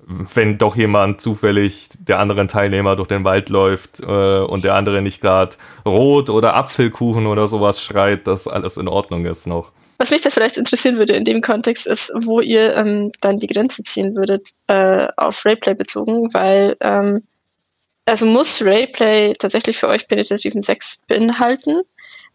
[0.06, 5.02] wenn doch jemand zufällig der anderen Teilnehmer durch den Wald läuft äh, und der andere
[5.02, 9.72] nicht gerade Rot oder Apfelkuchen oder sowas schreit, dass alles in Ordnung ist noch.
[10.00, 13.48] Was mich da vielleicht interessieren würde in dem Kontext ist, wo ihr ähm, dann die
[13.48, 17.24] Grenze ziehen würdet äh, auf Rayplay bezogen, weil ähm,
[18.10, 21.82] also muss Rayplay tatsächlich für euch penetrativen Sex beinhalten?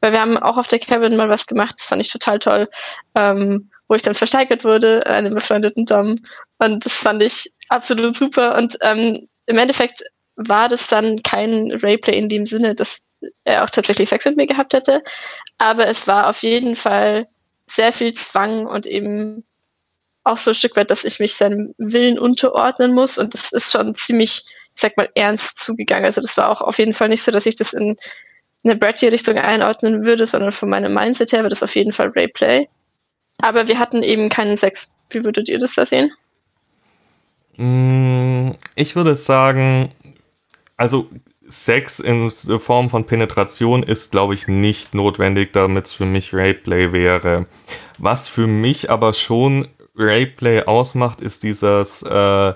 [0.01, 2.69] Weil wir haben auch auf der Cabin mal was gemacht, das fand ich total toll,
[3.17, 6.17] ähm, wo ich dann versteigert wurde, einem befreundeten Dom.
[6.59, 8.57] Und das fand ich absolut super.
[8.57, 10.03] Und ähm, im Endeffekt
[10.37, 13.03] war das dann kein Rayplay in dem Sinne, dass
[13.45, 15.03] er auch tatsächlich Sex mit mir gehabt hätte.
[15.59, 17.29] Aber es war auf jeden Fall
[17.67, 19.45] sehr viel Zwang und eben
[20.25, 23.19] auch so ein Stück weit, dass ich mich seinem Willen unterordnen muss.
[23.19, 26.05] Und das ist schon ziemlich, sag mal, ernst zugegangen.
[26.05, 27.97] Also das war auch auf jeden Fall nicht so, dass ich das in
[28.65, 32.67] eine Bratty-Richtung einordnen würde, sondern von meinem Mindset her wäre das auf jeden Fall Rayplay.
[33.43, 34.91] Aber wir hatten eben keinen Sex.
[35.11, 36.13] Wie würdet ihr das da sehen?
[37.57, 39.93] Mm, ich würde sagen,
[40.77, 41.09] Also
[41.47, 46.93] Sex in Form von Penetration ist, glaube ich, nicht notwendig, damit es für mich Rapeplay
[46.93, 47.47] wäre.
[47.99, 52.55] Was für mich aber schon Rapeplay ausmacht, ist dieses, äh,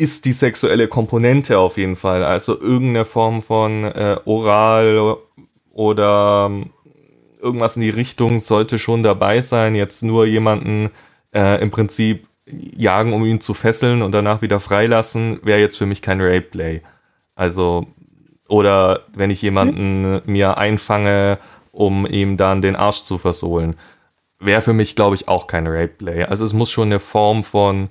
[0.00, 2.24] ist die sexuelle Komponente auf jeden Fall.
[2.24, 5.18] Also irgendeine Form von äh, Oral
[5.70, 6.70] oder ähm,
[7.40, 9.74] irgendwas in die Richtung sollte schon dabei sein.
[9.74, 10.88] Jetzt nur jemanden
[11.34, 15.86] äh, im Prinzip jagen, um ihn zu fesseln und danach wieder freilassen, wäre jetzt für
[15.86, 16.80] mich kein Rapeplay.
[17.34, 17.86] Also,
[18.48, 20.22] oder wenn ich jemanden mhm.
[20.24, 21.38] mir einfange,
[21.72, 23.76] um ihm dann den Arsch zu versohlen,
[24.38, 26.24] wäre für mich, glaube ich, auch kein Rape-Play.
[26.24, 27.90] Also es muss schon eine Form von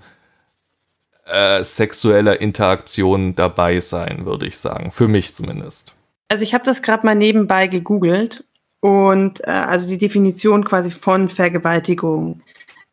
[1.29, 4.91] äh, sexueller Interaktion dabei sein, würde ich sagen.
[4.91, 5.93] Für mich zumindest.
[6.27, 8.43] Also ich habe das gerade mal nebenbei gegoogelt
[8.81, 12.41] und äh, also die Definition quasi von Vergewaltigung,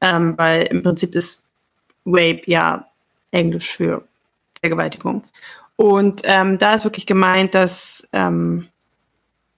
[0.00, 1.48] ähm, weil im Prinzip ist
[2.06, 2.86] Rape ja
[3.30, 4.02] Englisch für
[4.60, 5.24] Vergewaltigung.
[5.76, 8.68] Und ähm, da ist wirklich gemeint, dass ähm,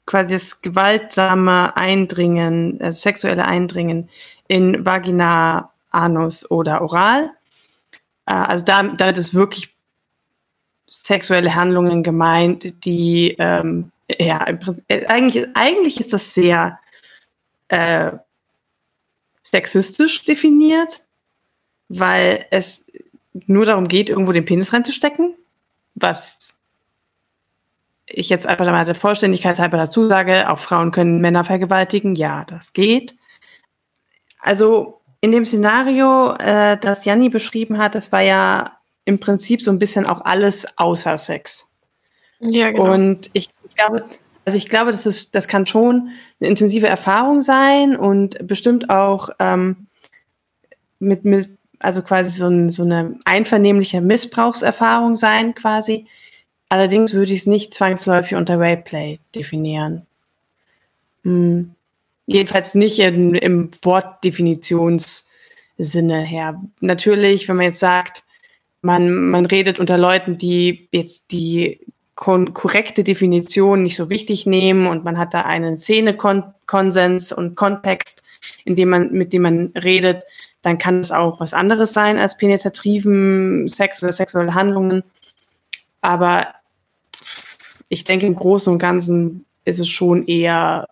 [0.07, 4.09] quasi das gewaltsame Eindringen, also sexuelle Eindringen
[4.49, 7.31] in Vagina, Anus oder Oral.
[8.29, 9.75] Äh, also da, damit ist wirklich
[10.87, 16.79] sexuelle Handlungen gemeint, die ähm, ja Prinzip, äh, eigentlich, eigentlich ist das sehr
[17.69, 18.13] äh,
[19.43, 21.05] sexistisch definiert,
[21.89, 22.85] weil es
[23.47, 25.35] nur darum geht, irgendwo den Penis reinzustecken
[26.01, 26.57] was
[28.07, 32.15] ich jetzt einfach mal der Vollständigkeit halber dazu sage, auch Frauen können Männer vergewaltigen.
[32.15, 33.17] Ja, das geht.
[34.41, 39.71] Also in dem Szenario, äh, das Janni beschrieben hat, das war ja im Prinzip so
[39.71, 41.73] ein bisschen auch alles außer Sex.
[42.41, 42.93] Ja, genau.
[42.93, 44.05] Und ich glaube,
[44.45, 49.31] also ich glaube, das ist, das kann schon eine intensive Erfahrung sein und bestimmt auch
[49.39, 49.89] ähm,
[51.01, 51.51] mit, mit
[51.81, 56.07] also quasi so, ein, so eine einvernehmliche Missbrauchserfahrung sein quasi.
[56.69, 60.07] Allerdings würde ich es nicht zwangsläufig unter Rapeplay definieren.
[61.25, 61.75] Hm.
[62.31, 66.63] Jedenfalls nicht in, im Wortdefinitionssinne her.
[66.81, 68.25] Natürlich, wenn man jetzt sagt,
[68.83, 71.81] man, man redet unter Leuten, die jetzt die
[72.15, 78.23] korrekte Definition nicht so wichtig nehmen und man hat da einen Szene-Konsens und Kontext,
[78.67, 80.23] in dem man, mit dem man redet,
[80.61, 85.03] dann kann es auch was anderes sein als penetrativen Sex oder sexuelle Handlungen.
[86.03, 86.49] Aber
[87.89, 90.89] ich denke, im Großen und Ganzen ist es schon eher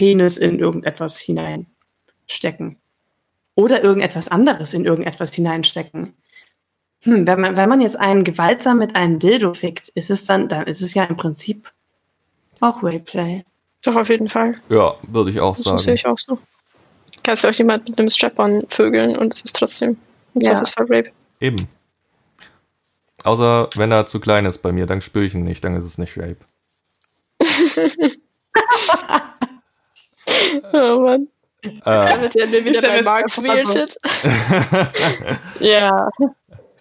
[0.00, 2.78] Penis in irgendetwas hineinstecken.
[3.54, 6.14] Oder irgendetwas anderes in irgendetwas hineinstecken.
[7.02, 10.48] Hm, wenn, man, wenn man jetzt einen gewaltsam mit einem Dildo fickt, ist es dann,
[10.48, 11.70] dann ist es ja im Prinzip
[12.60, 13.44] auch Rayplay.
[13.82, 14.60] Doch, auf jeden Fall.
[14.70, 15.76] Ja, würde ich auch das sagen.
[15.76, 16.38] Das sehe ich auch so
[17.22, 19.96] kannst du auch jemand mit einem Strap-on vögeln und es ist trotzdem
[20.34, 20.62] ein ja.
[20.76, 21.10] Rape.
[21.40, 21.68] Eben.
[23.24, 25.84] Außer wenn er zu klein ist bei mir, dann spüre ich ihn nicht, dann ist
[25.84, 26.38] es nicht Rape.
[30.72, 31.28] oh Mann.
[31.62, 34.00] Äh, Damit werden wir wieder bei Marks Weird Shit.
[35.60, 36.08] ja.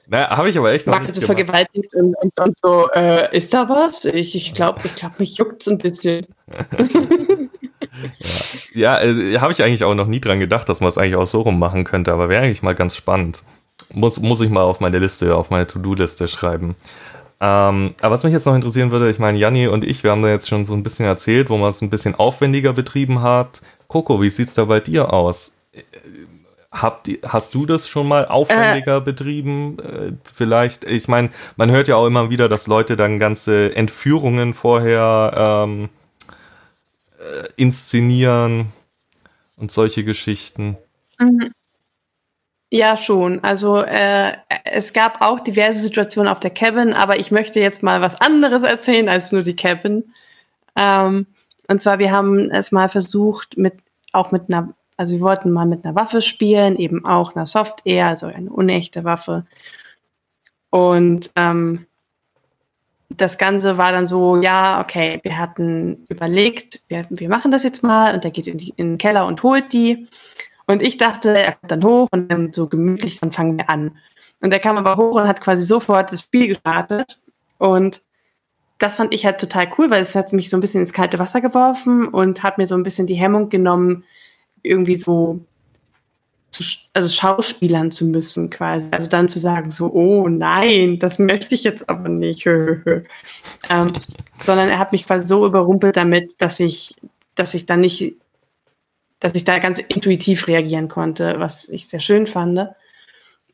[0.08, 3.36] Naja, habe ich aber echt noch Mark nicht so vergewaltigt und, und, und so, äh,
[3.36, 4.06] ist da was?
[4.06, 6.26] Ich, ich glaube, ich glaub, mich juckt es ein bisschen.
[8.74, 11.16] ja, ja äh, habe ich eigentlich auch noch nie dran gedacht, dass man es eigentlich
[11.16, 13.44] auch so rum machen könnte, aber wäre eigentlich mal ganz spannend.
[13.92, 16.76] Muss, muss ich mal auf meine Liste, auf meine To-Do-Liste schreiben.
[17.42, 20.22] Ähm, aber was mich jetzt noch interessieren würde, ich meine, Janni und ich, wir haben
[20.22, 23.62] da jetzt schon so ein bisschen erzählt, wo man es ein bisschen aufwendiger betrieben hat.
[23.88, 25.58] Coco, wie sieht es da bei dir aus?
[26.72, 29.02] Habt, hast du das schon mal aufwendiger äh.
[29.02, 29.78] betrieben?
[29.80, 34.54] Äh, vielleicht, ich meine, man hört ja auch immer wieder, dass Leute dann ganze Entführungen
[34.54, 35.90] vorher ähm,
[37.20, 38.68] äh, inszenieren
[39.56, 40.78] und solche Geschichten.
[41.20, 41.46] Mhm.
[42.72, 43.44] Ja, schon.
[43.44, 48.02] Also äh, es gab auch diverse Situationen auf der Cabin, aber ich möchte jetzt mal
[48.02, 50.14] was anderes erzählen als nur die Cabin.
[50.76, 51.26] Ähm,
[51.68, 53.74] und zwar, wir haben es mal versucht, mit
[54.12, 57.84] auch mit einer also wir wollten mal mit einer Waffe spielen, eben auch einer Soft
[57.86, 59.46] Air, also eine unechte Waffe.
[60.72, 61.86] Und ähm,
[63.08, 67.82] das Ganze war dann so, ja, okay, wir hatten überlegt, wir, wir machen das jetzt
[67.82, 70.10] mal und er geht in, die, in den Keller und holt die.
[70.70, 73.98] Und ich dachte, er kommt dann hoch und dann so gemütlich, dann fangen wir an.
[74.40, 77.20] Und er kam aber hoch und hat quasi sofort das Spiel gestartet.
[77.58, 78.04] Und
[78.78, 81.18] das fand ich halt total cool, weil es hat mich so ein bisschen ins kalte
[81.18, 84.04] Wasser geworfen und hat mir so ein bisschen die Hemmung genommen,
[84.62, 85.40] irgendwie so
[86.52, 86.64] zu,
[86.94, 88.90] also schauspielern zu müssen quasi.
[88.92, 92.46] Also dann zu sagen so, oh nein, das möchte ich jetzt aber nicht.
[92.46, 93.08] ähm,
[94.40, 96.96] sondern er hat mich quasi so überrumpelt damit, dass ich,
[97.34, 98.18] dass ich dann nicht,
[99.20, 102.70] dass ich da ganz intuitiv reagieren konnte, was ich sehr schön fand.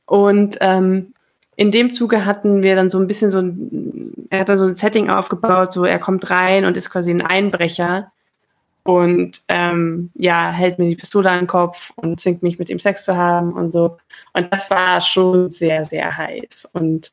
[0.06, 1.14] Und ähm,
[1.56, 4.66] in dem Zuge hatten wir dann so ein bisschen so ein, er hat da so
[4.66, 8.12] ein Setting aufgebaut, so er kommt rein und ist quasi ein Einbrecher
[8.84, 12.78] und ähm, ja, hält mir die Pistole an den Kopf und zwingt mich mit ihm
[12.78, 13.98] Sex zu haben und so.
[14.34, 16.70] Und das war schon sehr, sehr heiß.
[16.72, 17.12] Und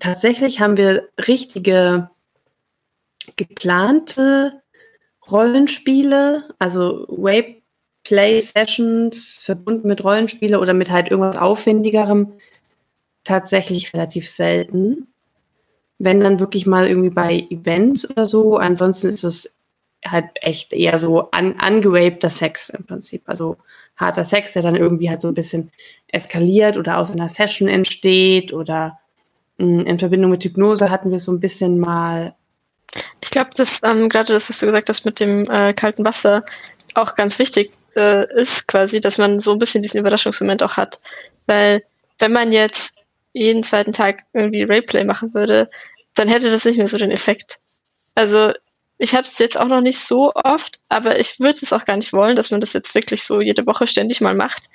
[0.00, 2.10] tatsächlich haben wir richtige
[3.36, 4.60] geplante
[5.32, 7.56] Rollenspiele, also Rape
[8.04, 12.32] Play Sessions verbunden mit Rollenspiele oder mit halt irgendwas Aufwendigerem
[13.24, 15.06] tatsächlich relativ selten.
[15.98, 18.56] Wenn dann wirklich mal irgendwie bei Events oder so.
[18.56, 19.58] Ansonsten ist es
[20.04, 23.22] halt echt eher so an, angerapter Sex im Prinzip.
[23.26, 23.58] Also
[23.96, 25.70] harter Sex, der dann irgendwie halt so ein bisschen
[26.08, 28.98] eskaliert oder aus einer Session entsteht oder
[29.58, 32.34] hm, in Verbindung mit Hypnose hatten wir so ein bisschen mal.
[33.20, 36.44] Ich glaube, dass ähm, gerade das, was du gesagt hast mit dem äh, kalten Wasser,
[36.94, 41.00] auch ganz wichtig äh, ist, quasi, dass man so ein bisschen diesen Überraschungsmoment auch hat.
[41.46, 41.84] Weil
[42.18, 42.96] wenn man jetzt
[43.32, 45.70] jeden zweiten Tag irgendwie Rayplay machen würde,
[46.14, 47.58] dann hätte das nicht mehr so den Effekt.
[48.14, 48.52] Also
[48.98, 51.96] ich habe es jetzt auch noch nicht so oft, aber ich würde es auch gar
[51.96, 54.68] nicht wollen, dass man das jetzt wirklich so jede Woche ständig mal macht,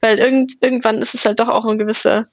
[0.00, 2.26] weil irgend, irgendwann ist es halt doch auch ein gewisser,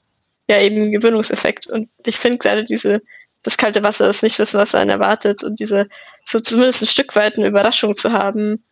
[0.50, 1.68] ja eben Gewöhnungseffekt.
[1.68, 3.02] Und ich finde gerade diese,
[3.46, 5.88] das kalte Wasser, das nicht wissen, was einen erwartet und diese,
[6.24, 8.64] so zumindest ein Stück weit eine Überraschung zu haben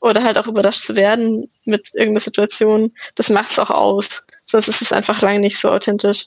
[0.00, 4.26] oder halt auch überrascht zu werden mit irgendeiner Situation, das macht es auch aus.
[4.44, 6.26] Sonst ist es einfach lange nicht so authentisch.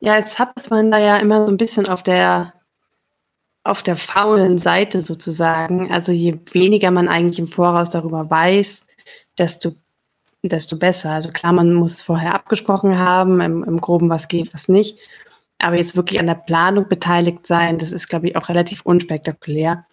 [0.00, 2.54] Ja, jetzt hat man da ja immer so ein bisschen auf der
[3.64, 5.90] auf der faulen Seite sozusagen.
[5.90, 8.86] Also je weniger man eigentlich im Voraus darüber weiß,
[9.38, 9.74] desto,
[10.42, 11.12] desto besser.
[11.12, 14.98] Also klar, man muss vorher abgesprochen haben, im, im Groben, was geht, was nicht.
[15.58, 19.86] Aber jetzt wirklich an der Planung beteiligt sein, das ist, glaube ich, auch relativ unspektakulär.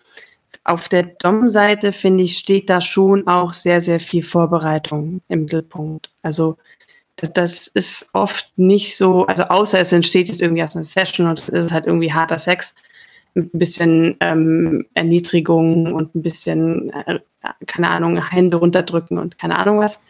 [0.64, 6.12] Auf der Dom-Seite, finde ich, steht da schon auch sehr, sehr viel Vorbereitung im Mittelpunkt.
[6.22, 6.58] Also
[7.16, 11.40] das, ist oft nicht so, also außer es entsteht jetzt irgendwie aus einer Session und
[11.50, 12.76] es ist halt irgendwie harter Sex,
[13.36, 17.20] ein bisschen ähm, Erniedrigung und ein bisschen, äh,
[17.66, 20.02] keine Ahnung, Hände runterdrücken und keine Ahnung was.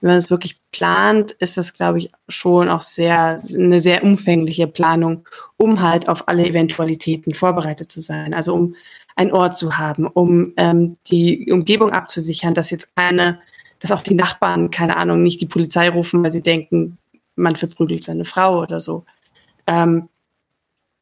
[0.00, 4.68] Wenn man es wirklich plant, ist das, glaube ich, schon auch sehr, eine sehr umfängliche
[4.68, 5.26] Planung,
[5.56, 8.32] um halt auf alle Eventualitäten vorbereitet zu sein.
[8.32, 8.74] Also um
[9.16, 13.40] einen Ort zu haben, um ähm, die Umgebung abzusichern, dass jetzt keine,
[13.80, 16.98] dass auch die Nachbarn, keine Ahnung, nicht die Polizei rufen, weil sie denken,
[17.34, 19.04] man verprügelt seine Frau oder so.
[19.66, 20.08] Ähm,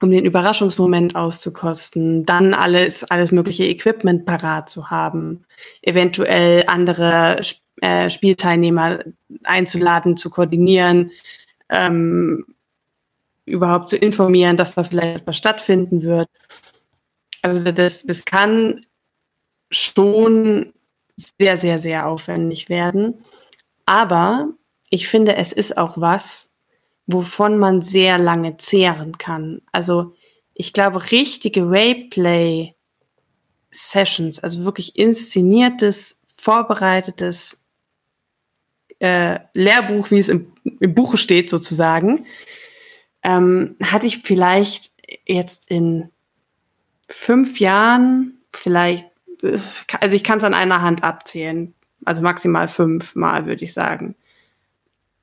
[0.00, 5.44] um den Überraschungsmoment auszukosten, dann alles, alles mögliche Equipment parat zu haben,
[5.82, 7.40] eventuell andere
[7.80, 9.00] äh, Spielteilnehmer
[9.44, 11.12] einzuladen, zu koordinieren,
[11.70, 12.44] ähm,
[13.46, 16.28] überhaupt zu informieren, dass da vielleicht etwas stattfinden wird.
[17.42, 18.84] Also das, das kann
[19.70, 20.72] schon
[21.16, 23.24] sehr, sehr, sehr aufwendig werden.
[23.86, 24.48] Aber
[24.90, 26.54] ich finde, es ist auch was,
[27.06, 29.60] wovon man sehr lange zehren kann.
[29.72, 30.14] Also
[30.54, 37.66] ich glaube, richtige Rayplay-Sessions, also wirklich inszeniertes, vorbereitetes
[38.98, 42.24] äh, Lehrbuch, wie es im, im Buche steht sozusagen,
[43.22, 44.92] ähm, hatte ich vielleicht
[45.26, 46.10] jetzt in
[47.08, 49.06] fünf Jahren, vielleicht,
[49.42, 49.58] äh,
[50.00, 54.14] also ich kann es an einer Hand abzählen, also maximal fünf Mal, würde ich sagen.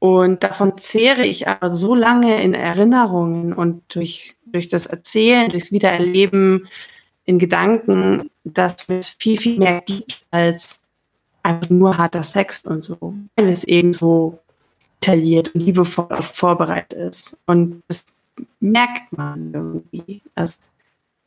[0.04, 5.72] Und davon zehre ich aber so lange in Erinnerungen und durch, durch das Erzählen, durchs
[5.72, 6.68] Wiedererleben
[7.24, 10.84] in Gedanken, dass es viel, viel mehr gibt als
[11.41, 13.14] einfach nur harter Sex und so.
[13.38, 14.39] Weil es eben so
[14.99, 17.38] detailliert und liebevoll vorbereitet ist.
[17.45, 18.04] Und das
[18.60, 20.22] merkt man irgendwie.
[20.36, 20.56] Also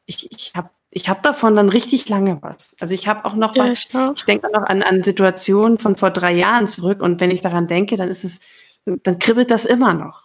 [0.05, 2.77] ich, ich habe ich hab davon dann richtig lange was.
[2.79, 5.97] Also ich habe auch noch ja, was, ich, ich denke noch an, an Situationen von
[5.97, 8.39] vor drei Jahren zurück und wenn ich daran denke, dann ist es
[8.87, 10.23] dann kribbelt das immer noch.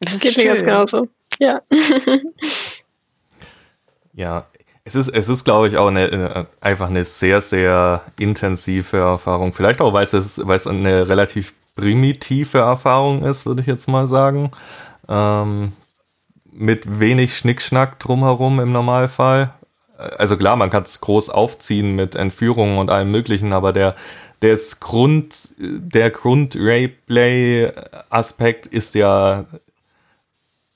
[0.00, 1.08] Das, das geht mir ganz genauso.
[1.38, 1.62] Ja.
[4.12, 4.46] ja,
[4.84, 9.52] es ist, es ist, glaube ich, auch eine, äh, einfach eine sehr, sehr intensive Erfahrung.
[9.52, 14.08] Vielleicht auch, weil es, weil es eine relativ primitive Erfahrung ist, würde ich jetzt mal
[14.08, 14.50] sagen.
[15.08, 15.72] Ähm,
[16.50, 19.54] mit wenig Schnickschnack drumherum im Normalfall.
[19.96, 23.94] Also klar, man kann es groß aufziehen mit Entführungen und allem Möglichen, aber der,
[24.42, 29.46] das Grund, der Grund-Rayplay-Aspekt ist ja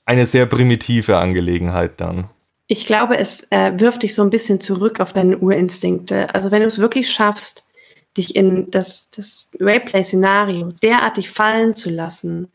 [0.05, 2.29] eine sehr primitive Angelegenheit dann.
[2.67, 6.33] Ich glaube, es äh, wirft dich so ein bisschen zurück auf deine Urinstinkte.
[6.33, 7.65] Also wenn du es wirklich schaffst,
[8.15, 12.47] dich in das, das Rayplay-Szenario derartig fallen zu lassen,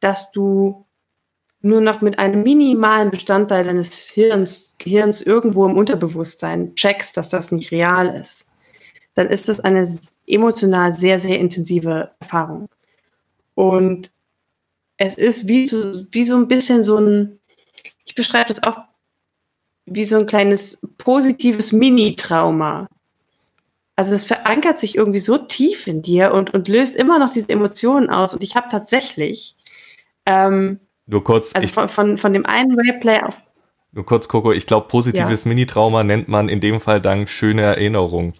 [0.00, 0.86] dass du
[1.60, 7.52] nur noch mit einem minimalen Bestandteil deines Hirns, Gehirns irgendwo im Unterbewusstsein checkst, dass das
[7.52, 8.46] nicht real ist,
[9.14, 9.86] dann ist das eine
[10.26, 12.68] emotional sehr, sehr intensive Erfahrung.
[13.54, 14.10] Und
[14.96, 17.38] es ist wie so, wie so ein bisschen so ein,
[18.04, 18.78] ich beschreibe das auch
[19.86, 22.88] wie so ein kleines positives Mini-Trauma.
[23.94, 27.48] Also es verankert sich irgendwie so tief in dir und, und löst immer noch diese
[27.48, 28.34] Emotionen aus.
[28.34, 29.56] Und ich habe tatsächlich
[30.26, 33.34] ähm, nur kurz, also von, von, von dem einen Rayplay auf.
[33.92, 35.48] Nur kurz, Coco, ich glaube, positives ja.
[35.48, 38.34] Mini-Trauma nennt man in dem Fall dann schöne Erinnerung.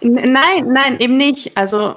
[0.00, 1.56] Nein, nein, eben nicht.
[1.56, 1.96] Also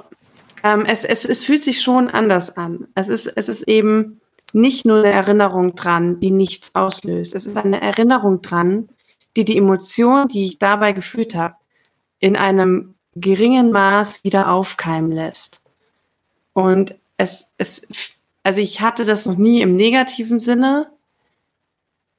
[0.62, 2.86] ähm, es, es, es fühlt sich schon anders an.
[2.94, 4.20] Es ist, es ist eben
[4.52, 7.34] nicht nur eine Erinnerung dran, die nichts auslöst.
[7.34, 8.88] Es ist eine Erinnerung dran,
[9.36, 11.56] die die Emotion, die ich dabei gefühlt habe,
[12.20, 15.62] in einem geringen Maß wieder aufkeimen lässt.
[16.52, 17.86] Und es, es,
[18.42, 20.90] also ich hatte das noch nie im negativen Sinne,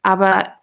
[0.03, 0.53] aber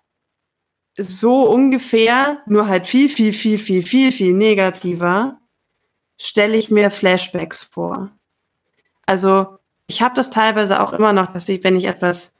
[0.96, 5.38] so ungefähr, nur halt viel, viel, viel, viel, viel, viel negativer,
[6.20, 8.10] stelle ich mir Flashbacks vor.
[9.06, 12.32] Also ich habe das teilweise auch immer noch, dass ich, wenn ich etwas,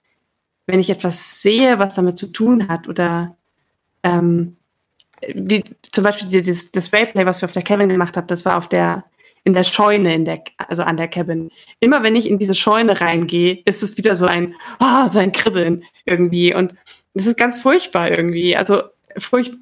[0.67, 3.37] wenn ich etwas sehe, was damit zu tun hat, oder
[4.03, 4.57] ähm,
[5.35, 8.57] wie zum Beispiel dieses das Rayplay, was wir auf der Cabin gemacht haben, das war
[8.57, 9.05] auf der
[9.45, 11.51] in der Scheune, in der, also an der Cabin.
[11.81, 15.33] Immer wenn ich in diese Scheune reingehe, ist es wieder so ein, oh, so ein
[15.33, 16.55] Kribbeln irgendwie.
[16.55, 16.75] Und
[17.15, 18.57] das ist ganz furchtbar irgendwie.
[18.57, 18.83] Also
[19.17, 19.55] furcht,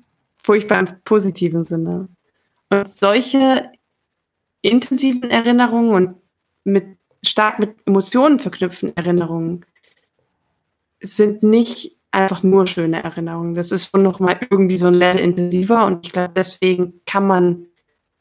[0.42, 2.08] furchtbar im positiven Sinne.
[2.70, 3.70] Und solche
[4.62, 6.16] intensiven Erinnerungen und
[6.64, 9.64] mit stark mit Emotionen verknüpften Erinnerungen
[11.00, 13.54] sind nicht einfach nur schöne Erinnerungen.
[13.54, 17.66] Das ist schon nochmal irgendwie so ein Level intensiver und ich glaube, deswegen kann man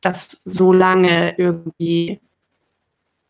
[0.02, 2.20] das so lange irgendwie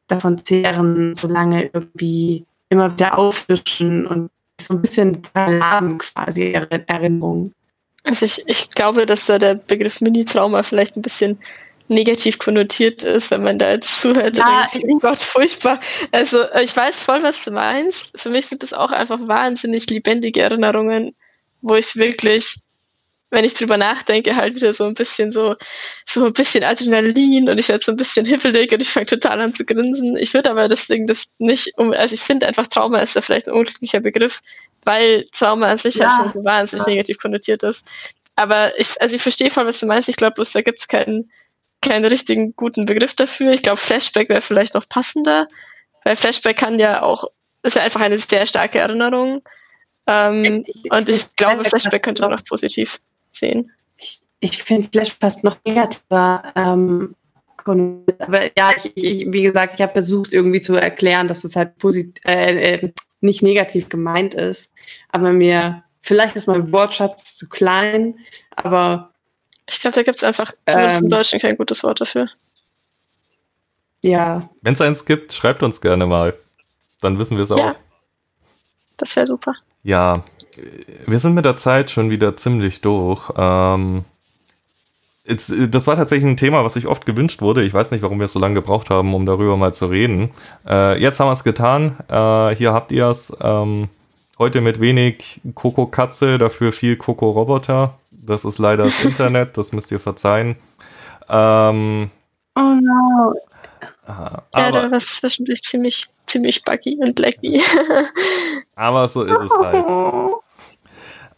[0.07, 4.29] davon zehren, so lange irgendwie immer wieder auffrischen und
[4.65, 6.53] so ein bisschen haben quasi
[6.87, 7.53] Erinnerungen.
[8.03, 11.39] Also ich, ich glaube, dass da der Begriff Mini-Trauma vielleicht ein bisschen
[11.87, 14.37] negativ konnotiert ist, wenn man da jetzt zuhört.
[14.37, 15.79] Ja, denkt, oh Gott, furchtbar.
[16.11, 18.11] Also äh, ich weiß voll, was du meinst.
[18.15, 21.13] Für mich sind das auch einfach wahnsinnig lebendige Erinnerungen,
[21.61, 22.55] wo ich wirklich,
[23.31, 25.55] wenn ich drüber nachdenke, halt wieder so ein bisschen so,
[26.05, 29.41] so ein bisschen Adrenalin und ich werde so ein bisschen hippelig und ich fange total
[29.41, 30.17] an zu grinsen.
[30.17, 33.47] Ich würde aber deswegen das nicht, um, also ich finde einfach Trauma ist da vielleicht
[33.47, 34.41] ein unglücklicher Begriff,
[34.83, 36.91] weil Trauma an sich ja, halt schon so wahnsinnig ja.
[36.91, 37.87] negativ konnotiert ist.
[38.35, 40.09] Aber ich, also ich verstehe voll, was du meinst.
[40.09, 41.31] Ich glaube bloß, da gibt es keinen
[41.81, 43.53] keinen richtigen guten Begriff dafür.
[43.53, 45.47] Ich glaube, Flashback wäre vielleicht noch passender,
[46.03, 47.25] weil Flashback kann ja auch,
[47.63, 49.41] ist ja einfach eine sehr starke Erinnerung.
[50.07, 52.99] Ähm, und ich glaube, Flashback könnte auch positiv
[53.31, 53.71] sehen.
[54.39, 56.51] Ich finde Flash fast noch negativer.
[56.55, 57.15] Ähm,
[57.63, 61.77] aber ja, ich, ich, wie gesagt, ich habe versucht irgendwie zu erklären, dass es halt
[61.77, 64.71] positiv, äh, äh, nicht negativ gemeint ist.
[65.09, 68.17] Aber mir, vielleicht ist mein Wortschatz zu klein,
[68.55, 69.11] aber
[69.69, 72.29] ich glaube, da gibt es einfach zumindest ähm, in Deutschland kein gutes Wort dafür.
[74.03, 74.49] Ja.
[74.61, 76.33] Wenn es eins gibt, schreibt uns gerne mal.
[77.01, 77.57] Dann wissen wir es auch.
[77.57, 77.75] Ja.
[78.97, 79.53] Das wäre super.
[79.83, 80.23] Ja,
[81.07, 83.31] wir sind mit der Zeit schon wieder ziemlich durch.
[83.35, 84.03] Ähm,
[85.25, 87.63] jetzt, das war tatsächlich ein Thema, was sich oft gewünscht wurde.
[87.63, 90.31] Ich weiß nicht, warum wir es so lange gebraucht haben, um darüber mal zu reden.
[90.67, 91.97] Äh, jetzt haben wir es getan.
[92.09, 93.35] Äh, hier habt ihr es.
[93.41, 93.89] Ähm,
[94.37, 97.95] heute mit wenig Coco Katze, dafür viel Coco Roboter.
[98.11, 100.55] Das ist leider das Internet, das müsst ihr verzeihen.
[101.29, 102.09] Ähm,
[102.55, 103.33] oh no.
[104.05, 107.61] Aha, ja, da war es zwischendurch ziemlich, ziemlich buggy und laggy.
[108.75, 109.85] aber so ist es halt.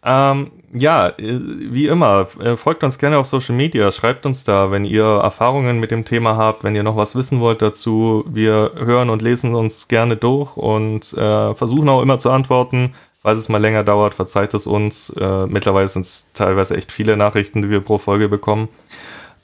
[0.06, 4.70] Ähm, ja, äh, wie immer, äh, folgt uns gerne auf Social Media, schreibt uns da,
[4.70, 8.26] wenn ihr Erfahrungen mit dem Thema habt, wenn ihr noch was wissen wollt dazu.
[8.28, 12.94] Wir hören und lesen uns gerne durch und äh, versuchen auch immer zu antworten.
[13.22, 15.10] Falls es mal länger dauert, verzeiht es uns.
[15.12, 18.68] Äh, mittlerweile sind es teilweise echt viele Nachrichten, die wir pro Folge bekommen.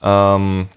[0.02, 0.68] Ähm,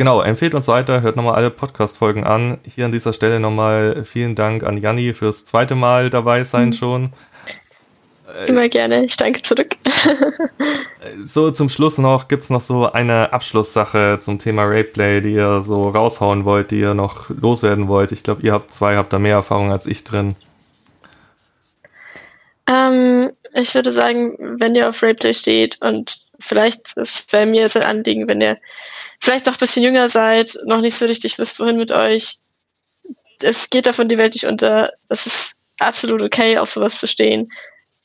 [0.00, 2.56] genau, empfehlt uns weiter, hört nochmal alle Podcast-Folgen an.
[2.64, 6.72] Hier an dieser Stelle nochmal vielen Dank an Janni fürs zweite Mal dabei sein mhm.
[6.72, 7.12] schon.
[8.46, 9.76] Immer gerne, ich danke zurück.
[11.22, 15.60] so zum Schluss noch, gibt es noch so eine Abschlusssache zum Thema Rayplay, die ihr
[15.60, 18.10] so raushauen wollt, die ihr noch loswerden wollt?
[18.10, 20.34] Ich glaube, ihr habt zwei, habt da mehr Erfahrung als ich drin.
[22.66, 27.78] Ähm, ich würde sagen, wenn ihr auf Rayplay steht und vielleicht ist bei mir so
[27.78, 28.58] ein Anliegen, wenn ihr
[29.20, 32.38] vielleicht noch ein bisschen jünger seid, noch nicht so richtig wisst, wohin mit euch,
[33.42, 34.92] es geht davon die Welt nicht unter.
[35.08, 37.50] Es ist absolut okay, auf sowas zu stehen.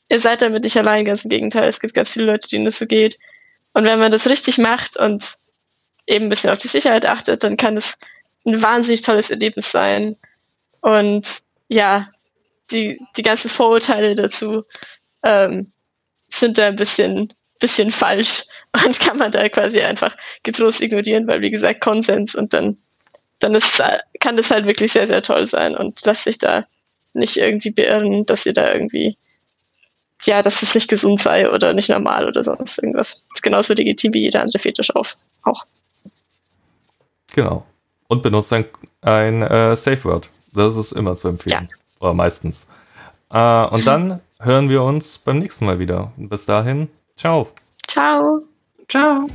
[0.08, 1.68] Ihr seid damit nicht allein, ganz im Gegenteil.
[1.68, 3.16] Es gibt ganz viele Leute, denen das so geht.
[3.74, 5.36] Und wenn man das richtig macht und
[6.06, 7.98] eben ein bisschen auf die Sicherheit achtet, dann kann es
[8.46, 10.16] ein wahnsinnig tolles Erlebnis sein.
[10.80, 11.26] Und
[11.68, 12.08] ja,
[12.70, 14.64] die, die ganzen Vorurteile dazu
[15.24, 15.72] ähm,
[16.28, 18.44] sind da ein bisschen, bisschen falsch
[18.84, 22.76] und kann man da quasi einfach getrost ignorieren, weil wie gesagt Konsens und dann
[23.38, 23.82] dann ist,
[24.20, 26.64] kann das halt wirklich sehr, sehr toll sein und lass dich da
[27.12, 29.16] nicht irgendwie beirren, dass ihr da irgendwie,
[30.22, 33.24] ja, dass es nicht gesund sei oder nicht normal oder sonst irgendwas.
[33.34, 35.64] ist genauso legitim wie jeder andere Fetisch auf, auch.
[37.34, 37.66] Genau.
[38.08, 38.66] Und benutzt ein,
[39.02, 40.30] ein äh, Safe Word.
[40.52, 41.68] Das ist immer zu empfehlen.
[41.70, 41.76] Ja.
[42.00, 42.68] Oder meistens.
[43.30, 46.12] Äh, und dann hören wir uns beim nächsten Mal wieder.
[46.16, 47.48] Bis dahin, ciao.
[47.88, 48.42] Ciao.
[48.88, 49.26] Ciao.